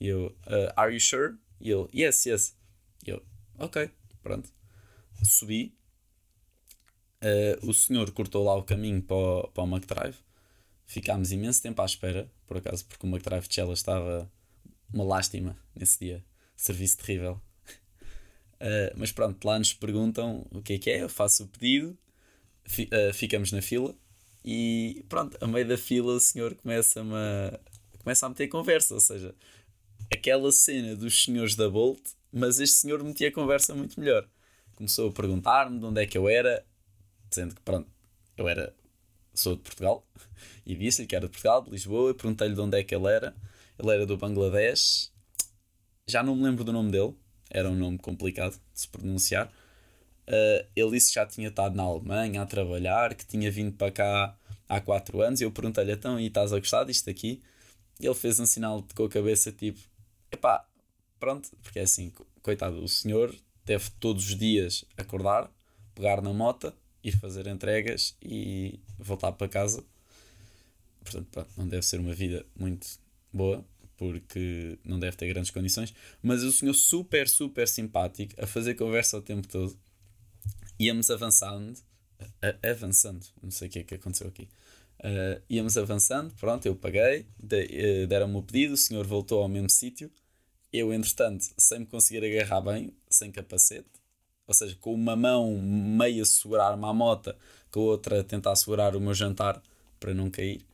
E 0.00 0.06
eu: 0.06 0.26
uh, 0.46 0.72
Are 0.76 0.92
you 0.92 1.00
sure? 1.00 1.34
E 1.60 1.70
ele: 1.70 1.88
Yes, 1.94 2.24
yes. 2.26 2.56
E 3.06 3.10
eu: 3.10 3.22
Ok, 3.58 3.90
pronto. 4.22 4.48
Subi. 5.22 5.74
o 7.62 7.72
senhor 7.72 8.10
cortou 8.12 8.44
lá 8.44 8.54
o 8.54 8.62
caminho 8.62 9.02
para 9.02 9.16
o, 9.16 9.48
para 9.48 9.64
o 9.64 9.66
McDrive. 9.66 10.16
Ficámos 10.86 11.32
imenso 11.32 11.62
tempo 11.62 11.80
à 11.80 11.84
espera, 11.84 12.30
por 12.46 12.56
acaso, 12.56 12.84
porque 12.86 13.06
o 13.06 13.08
McDrive 13.08 13.48
de 13.48 13.54
Chela 13.54 13.72
estava 13.72 14.30
uma 14.92 15.04
lástima 15.04 15.56
nesse 15.74 15.98
dia. 15.98 16.24
Serviço 16.56 16.98
terrível. 16.98 17.40
Uh, 18.54 18.94
mas 18.96 19.10
pronto, 19.10 19.44
lá 19.44 19.58
nos 19.58 19.72
perguntam 19.72 20.46
o 20.50 20.62
que 20.62 20.74
é 20.74 20.78
que 20.78 20.90
é, 20.90 21.02
eu 21.02 21.08
faço 21.08 21.44
o 21.44 21.48
pedido, 21.48 21.98
fi, 22.64 22.84
uh, 22.84 23.12
ficamos 23.12 23.50
na 23.50 23.60
fila 23.60 23.94
e 24.44 25.04
pronto, 25.08 25.36
a 25.40 25.46
meio 25.46 25.66
da 25.66 25.78
fila 25.78 26.12
o 26.12 26.20
senhor 26.20 26.54
começa-me 26.54 27.14
a, 27.14 27.58
começa 27.98 28.26
a 28.26 28.28
meter 28.28 28.48
conversa, 28.48 28.94
ou 28.94 29.00
seja, 29.00 29.34
aquela 30.12 30.52
cena 30.52 30.94
dos 30.94 31.24
senhores 31.24 31.56
da 31.56 31.68
Bolt, 31.68 32.00
mas 32.30 32.60
este 32.60 32.76
senhor 32.76 33.02
metia 33.02 33.32
conversa 33.32 33.74
muito 33.74 33.98
melhor. 33.98 34.28
Começou 34.74 35.08
a 35.08 35.12
perguntar-me 35.12 35.78
de 35.78 35.84
onde 35.84 36.02
é 36.02 36.06
que 36.06 36.18
eu 36.18 36.28
era, 36.28 36.64
dizendo 37.28 37.54
que 37.54 37.60
pronto, 37.62 37.88
eu 38.36 38.48
era, 38.48 38.74
sou 39.32 39.56
de 39.56 39.62
Portugal, 39.62 40.06
e 40.66 40.74
disse-lhe 40.74 41.06
que 41.06 41.14
era 41.14 41.26
de 41.26 41.32
Portugal, 41.32 41.62
de 41.62 41.70
Lisboa, 41.70 42.10
e 42.10 42.14
perguntei-lhe 42.14 42.54
de 42.54 42.60
onde 42.60 42.78
é 42.78 42.84
que 42.84 42.94
ele 42.94 43.06
era 43.06 43.34
ele 43.78 43.90
era 43.90 44.06
do 44.06 44.16
Bangladesh. 44.16 45.12
Já 46.06 46.22
não 46.22 46.36
me 46.36 46.44
lembro 46.44 46.64
do 46.64 46.72
nome 46.72 46.90
dele. 46.90 47.14
Era 47.50 47.68
um 47.68 47.74
nome 47.74 47.98
complicado 47.98 48.52
de 48.52 48.80
se 48.80 48.88
pronunciar. 48.88 49.52
Uh, 50.26 50.66
ele 50.74 50.90
disse 50.92 51.08
que 51.08 51.14
já 51.14 51.26
tinha 51.26 51.48
estado 51.48 51.76
na 51.76 51.82
Alemanha 51.82 52.42
a 52.42 52.46
trabalhar, 52.46 53.14
que 53.14 53.26
tinha 53.26 53.50
vindo 53.50 53.72
para 53.72 53.92
cá 53.92 54.36
há 54.68 54.80
4 54.80 55.20
anos. 55.20 55.40
E 55.40 55.44
eu 55.44 55.50
perguntei-lhe 55.50 55.92
então, 55.92 56.18
e 56.18 56.26
estás 56.26 56.52
a 56.52 56.58
gostar 56.58 56.84
disto 56.84 57.10
aqui? 57.10 57.42
E 58.00 58.06
ele 58.06 58.14
fez 58.14 58.40
um 58.40 58.46
sinal 58.46 58.84
com 58.94 59.04
a 59.04 59.08
cabeça 59.08 59.52
tipo: 59.52 59.80
epá, 60.30 60.66
pronto, 61.18 61.50
porque 61.62 61.78
é 61.78 61.82
assim, 61.82 62.12
coitado, 62.42 62.82
o 62.82 62.88
senhor 62.88 63.34
deve 63.64 63.90
todos 63.98 64.28
os 64.28 64.36
dias 64.36 64.84
acordar, 64.96 65.50
pegar 65.94 66.20
na 66.20 66.32
moto, 66.32 66.72
ir 67.02 67.12
fazer 67.12 67.46
entregas 67.46 68.16
e 68.22 68.80
voltar 68.98 69.32
para 69.32 69.48
casa. 69.48 69.84
Portanto, 71.02 71.28
pronto, 71.30 71.50
não 71.56 71.68
deve 71.68 71.84
ser 71.84 72.00
uma 72.00 72.14
vida 72.14 72.46
muito 72.56 72.86
boa, 73.32 73.64
porque 73.96 74.78
não 74.84 74.98
deve 74.98 75.16
ter 75.16 75.28
grandes 75.28 75.50
condições, 75.50 75.94
mas 76.22 76.42
o 76.42 76.52
senhor 76.52 76.74
super, 76.74 77.28
super 77.28 77.68
simpático, 77.68 78.34
a 78.42 78.46
fazer 78.46 78.74
conversa 78.74 79.18
o 79.18 79.22
tempo 79.22 79.46
todo. 79.46 79.76
íamos 80.78 81.10
avançando, 81.10 81.78
a, 82.42 82.70
avançando, 82.70 83.26
não 83.42 83.50
sei 83.50 83.68
o 83.68 83.70
que 83.70 83.78
é 83.80 83.84
que 83.84 83.94
aconteceu 83.94 84.28
aqui. 84.28 84.48
Uh, 85.00 85.42
íamos 85.50 85.76
avançando, 85.76 86.32
pronto, 86.34 86.64
eu 86.64 86.74
paguei, 86.74 87.26
de, 87.38 88.04
uh, 88.04 88.06
deram-me 88.06 88.36
o 88.36 88.42
pedido, 88.42 88.74
o 88.74 88.76
senhor 88.76 89.06
voltou 89.06 89.42
ao 89.42 89.48
mesmo 89.48 89.68
sítio. 89.68 90.10
Eu, 90.76 90.92
entretanto, 90.92 91.46
sem 91.56 91.78
me 91.78 91.86
conseguir 91.86 92.24
agarrar 92.24 92.60
bem, 92.60 92.92
sem 93.08 93.30
capacete, 93.30 93.86
ou 94.44 94.52
seja, 94.52 94.76
com 94.80 94.92
uma 94.92 95.14
mão 95.14 95.56
meio 95.56 96.24
a 96.24 96.26
segurar-me 96.26 96.84
à 96.84 96.92
mota, 96.92 97.38
com 97.70 97.78
a 97.78 97.82
outra 97.84 98.20
a 98.20 98.24
tentar 98.24 98.56
segurar 98.56 98.96
o 98.96 99.00
meu 99.00 99.14
jantar 99.14 99.62
para 100.00 100.12
não 100.12 100.28
cair. 100.28 100.66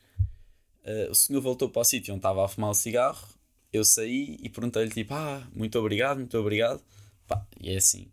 Uh, 0.86 1.10
o 1.10 1.14
senhor 1.14 1.42
voltou 1.42 1.68
para 1.68 1.82
o 1.82 1.84
sítio 1.84 2.14
onde 2.14 2.20
estava 2.20 2.42
a 2.42 2.48
fumar 2.48 2.70
o 2.70 2.74
cigarro. 2.74 3.28
Eu 3.70 3.84
saí 3.84 4.38
e 4.42 4.48
perguntei-lhe 4.48 4.90
tipo, 4.90 5.12
ah, 5.12 5.46
muito 5.54 5.78
obrigado, 5.78 6.16
muito 6.16 6.38
obrigado. 6.38 6.82
Pá, 7.28 7.46
e 7.60 7.70
é 7.70 7.76
assim, 7.76 8.10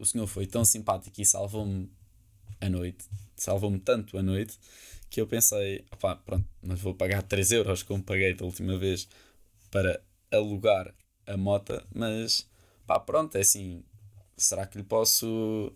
o 0.00 0.04
senhor 0.04 0.26
foi 0.26 0.48
tão 0.48 0.64
simpático 0.64 1.20
e 1.20 1.24
salvou-me 1.24 1.88
a 2.60 2.68
noite, 2.68 3.04
salvou-me 3.36 3.78
tanto 3.78 4.18
a 4.18 4.22
noite, 4.22 4.58
que 5.08 5.20
eu 5.20 5.28
pensei, 5.28 5.84
opá, 5.92 6.16
pronto, 6.16 6.44
mas 6.60 6.80
vou 6.80 6.92
pagar 6.92 7.22
3 7.22 7.52
euros 7.52 7.84
como 7.84 8.02
paguei 8.02 8.34
da 8.34 8.44
última 8.44 8.76
vez 8.76 9.08
para 9.70 10.02
alugar 10.32 10.94
a 11.26 11.36
mota, 11.36 11.84
mas 11.94 12.48
pá, 12.86 12.98
pronto, 12.98 13.36
é 13.36 13.40
assim, 13.40 13.82
será 14.36 14.66
que 14.66 14.78
lhe 14.78 14.84
posso, 14.84 15.72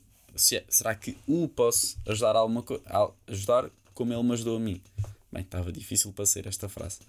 é, 0.52 0.64
será 0.68 0.94
que 0.94 1.16
o 1.26 1.48
posso 1.48 1.98
ajudar 2.06 2.36
alguma 2.36 2.64
ajudar 3.26 3.70
como 3.94 4.12
ele 4.12 4.22
me 4.22 4.32
ajudou 4.32 4.56
a 4.56 4.60
mim? 4.60 4.82
Bem, 5.32 5.42
estava 5.42 5.72
difícil 5.72 6.12
para 6.12 6.26
ser 6.26 6.46
esta 6.46 6.68
frase. 6.68 7.00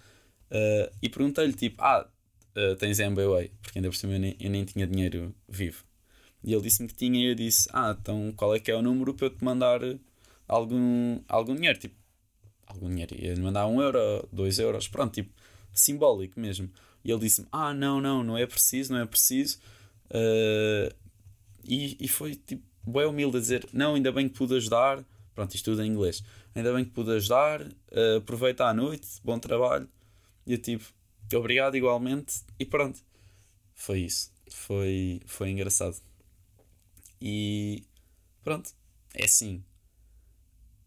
Uh, 0.50 0.90
e 1.02 1.10
perguntei-lhe 1.10 1.54
tipo, 1.54 1.82
ah, 1.82 2.08
uh, 2.56 2.76
tens 2.78 3.00
MBWay? 3.00 3.52
Porque 3.62 3.80
ainda 3.80 3.90
por 3.90 3.96
cima 3.96 4.14
eu 4.14 4.20
nem, 4.20 4.36
eu 4.40 4.50
nem 4.50 4.66
tinha 4.66 4.88
dinheiro 4.88 5.36
vivo. 5.48 5.84
E 6.44 6.54
ele 6.54 6.62
disse-me 6.62 6.88
que 6.88 6.96
tinha 6.96 7.20
e 7.20 7.32
eu 7.32 7.36
disse, 7.36 7.70
ah, 7.74 7.96
então 8.00 8.32
qual 8.36 8.56
é 8.56 8.60
que 8.60 8.72
é 8.72 8.76
o 8.76 8.82
número 8.82 9.14
para 9.14 9.28
eu 9.28 9.30
te 9.32 9.44
mandar 9.44 9.82
algum, 10.48 11.20
algum 11.28 11.56
dinheiro? 11.56 11.78
Tipo, 11.80 11.96
algum 12.66 12.90
dinheiro. 12.90 13.16
Ia-lhe 13.16 13.42
mandar 13.42 13.68
um 13.68 13.82
euro, 13.82 14.28
dois 14.32 14.60
euros, 14.60 14.88
pronto, 14.88 15.14
tipo, 15.14 15.34
simbólico 15.80 16.40
mesmo. 16.40 16.70
E 17.04 17.12
ele 17.12 17.22
disse-me, 17.22 17.48
ah, 17.52 17.74
não, 17.74 18.02
não, 18.02 18.24
não 18.24 18.38
é 18.38 18.46
preciso, 18.46 18.94
não 18.94 19.00
é 19.00 19.06
preciso. 19.06 19.60
Uh, 20.10 20.94
e, 21.63 21.98
e 22.00 22.08
foi 22.08 22.36
tipo, 22.36 22.63
bem 22.86 23.06
humilde 23.06 23.38
a 23.38 23.40
dizer, 23.40 23.68
não, 23.72 23.96
ainda 23.96 24.12
bem 24.12 24.28
que 24.28 24.36
pude 24.36 24.56
ajudar. 24.56 25.06
Pronto, 25.34 25.54
isto 25.56 25.72
tudo 25.72 25.84
em 25.84 25.92
inglês. 25.92 26.24
Ainda 26.56 26.74
bem 26.74 26.84
que 26.84 26.92
pude 26.92 27.12
ajudar, 27.12 27.62
uh, 27.62 28.18
aproveita 28.18 28.66
a 28.66 28.74
noite, 28.74 29.08
bom 29.24 29.38
trabalho. 29.38 29.88
E 30.46 30.54
eu 30.54 30.58
tipo, 30.58 30.86
obrigado 31.36 31.76
igualmente. 31.76 32.42
E 32.60 32.66
pronto, 32.66 33.00
foi 33.74 34.00
isso. 34.00 34.34
Foi, 34.50 35.22
foi 35.26 35.50
engraçado. 35.50 35.98
E 37.22 37.84
pronto, 38.44 38.72
é 39.13 39.26
assim. 39.26 39.63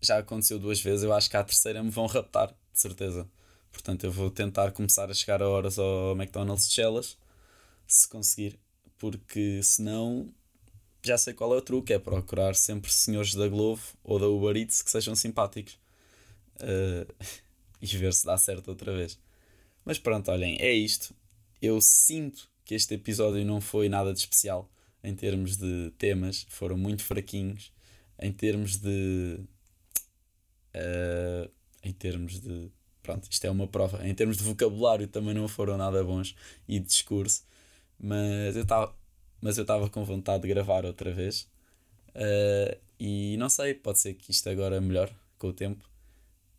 Já 0.00 0.18
aconteceu 0.18 0.58
duas 0.58 0.80
vezes, 0.80 1.04
eu 1.04 1.12
acho 1.12 1.28
que 1.28 1.36
à 1.36 1.44
terceira 1.44 1.82
me 1.82 1.90
vão 1.90 2.06
raptar, 2.06 2.48
de 2.48 2.80
certeza. 2.80 3.28
Portanto, 3.72 4.04
eu 4.04 4.12
vou 4.12 4.30
tentar 4.30 4.72
começar 4.72 5.10
a 5.10 5.14
chegar 5.14 5.42
a 5.42 5.48
horas 5.48 5.78
ao 5.78 6.12
McDonald's 6.12 6.68
de 6.68 6.74
Chelas, 6.74 7.16
se 7.86 8.08
conseguir, 8.08 8.58
porque 8.98 9.62
senão 9.62 10.32
já 11.02 11.16
sei 11.16 11.32
qual 11.34 11.54
é 11.54 11.58
o 11.58 11.62
truque: 11.62 11.92
é 11.92 11.98
procurar 11.98 12.54
sempre 12.54 12.90
senhores 12.92 13.34
da 13.34 13.48
Glovo 13.48 13.82
ou 14.04 14.18
da 14.18 14.28
Uber 14.28 14.56
Eats 14.56 14.82
que 14.82 14.90
sejam 14.90 15.14
simpáticos 15.14 15.78
uh, 16.56 17.14
e 17.80 17.86
ver 17.86 18.12
se 18.12 18.26
dá 18.26 18.36
certo 18.36 18.68
outra 18.68 18.94
vez. 18.94 19.18
Mas 19.84 19.98
pronto, 19.98 20.30
olhem, 20.30 20.56
é 20.60 20.72
isto. 20.72 21.14
Eu 21.60 21.80
sinto 21.80 22.48
que 22.64 22.74
este 22.74 22.94
episódio 22.94 23.44
não 23.44 23.60
foi 23.60 23.88
nada 23.88 24.12
de 24.12 24.20
especial 24.20 24.70
em 25.02 25.14
termos 25.14 25.56
de 25.56 25.90
temas, 25.98 26.46
foram 26.48 26.76
muito 26.76 27.02
fraquinhos. 27.02 27.72
Em 28.18 28.32
termos 28.32 28.76
de. 28.76 29.40
Uh, 30.74 31.50
em 31.82 31.92
termos 31.92 32.38
de. 32.40 32.70
Pronto, 33.02 33.28
isto 33.30 33.44
é 33.46 33.50
uma 33.50 33.66
prova. 33.66 34.06
Em 34.06 34.14
termos 34.14 34.36
de 34.36 34.44
vocabulário 34.44 35.06
também 35.08 35.34
não 35.34 35.48
foram 35.48 35.76
nada 35.76 36.02
bons 36.04 36.34
e 36.68 36.78
de 36.78 36.86
discurso. 36.86 37.44
Mas 37.98 38.56
eu 38.56 38.62
estava 38.62 38.94
mas 39.40 39.56
eu 39.56 39.62
estava 39.62 39.88
com 39.88 40.04
vontade 40.04 40.42
de 40.42 40.48
gravar 40.48 40.84
outra 40.84 41.12
vez. 41.12 41.48
Uh, 42.10 42.76
e 42.98 43.36
não 43.38 43.48
sei, 43.48 43.74
pode 43.74 43.98
ser 43.98 44.14
que 44.14 44.30
isto 44.30 44.48
agora 44.48 44.80
melhor 44.80 45.10
com 45.38 45.48
o 45.48 45.52
tempo. 45.52 45.88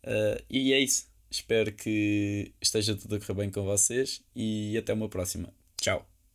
Uh, 0.04 0.42
e 0.50 0.72
é 0.72 0.80
isso. 0.80 1.10
Espero 1.30 1.72
que 1.72 2.52
esteja 2.60 2.96
tudo 2.96 3.14
a 3.16 3.20
correr 3.20 3.34
bem 3.34 3.50
com 3.50 3.62
vocês 3.62 4.22
e 4.34 4.76
até 4.76 4.92
uma 4.92 5.08
próxima. 5.08 5.48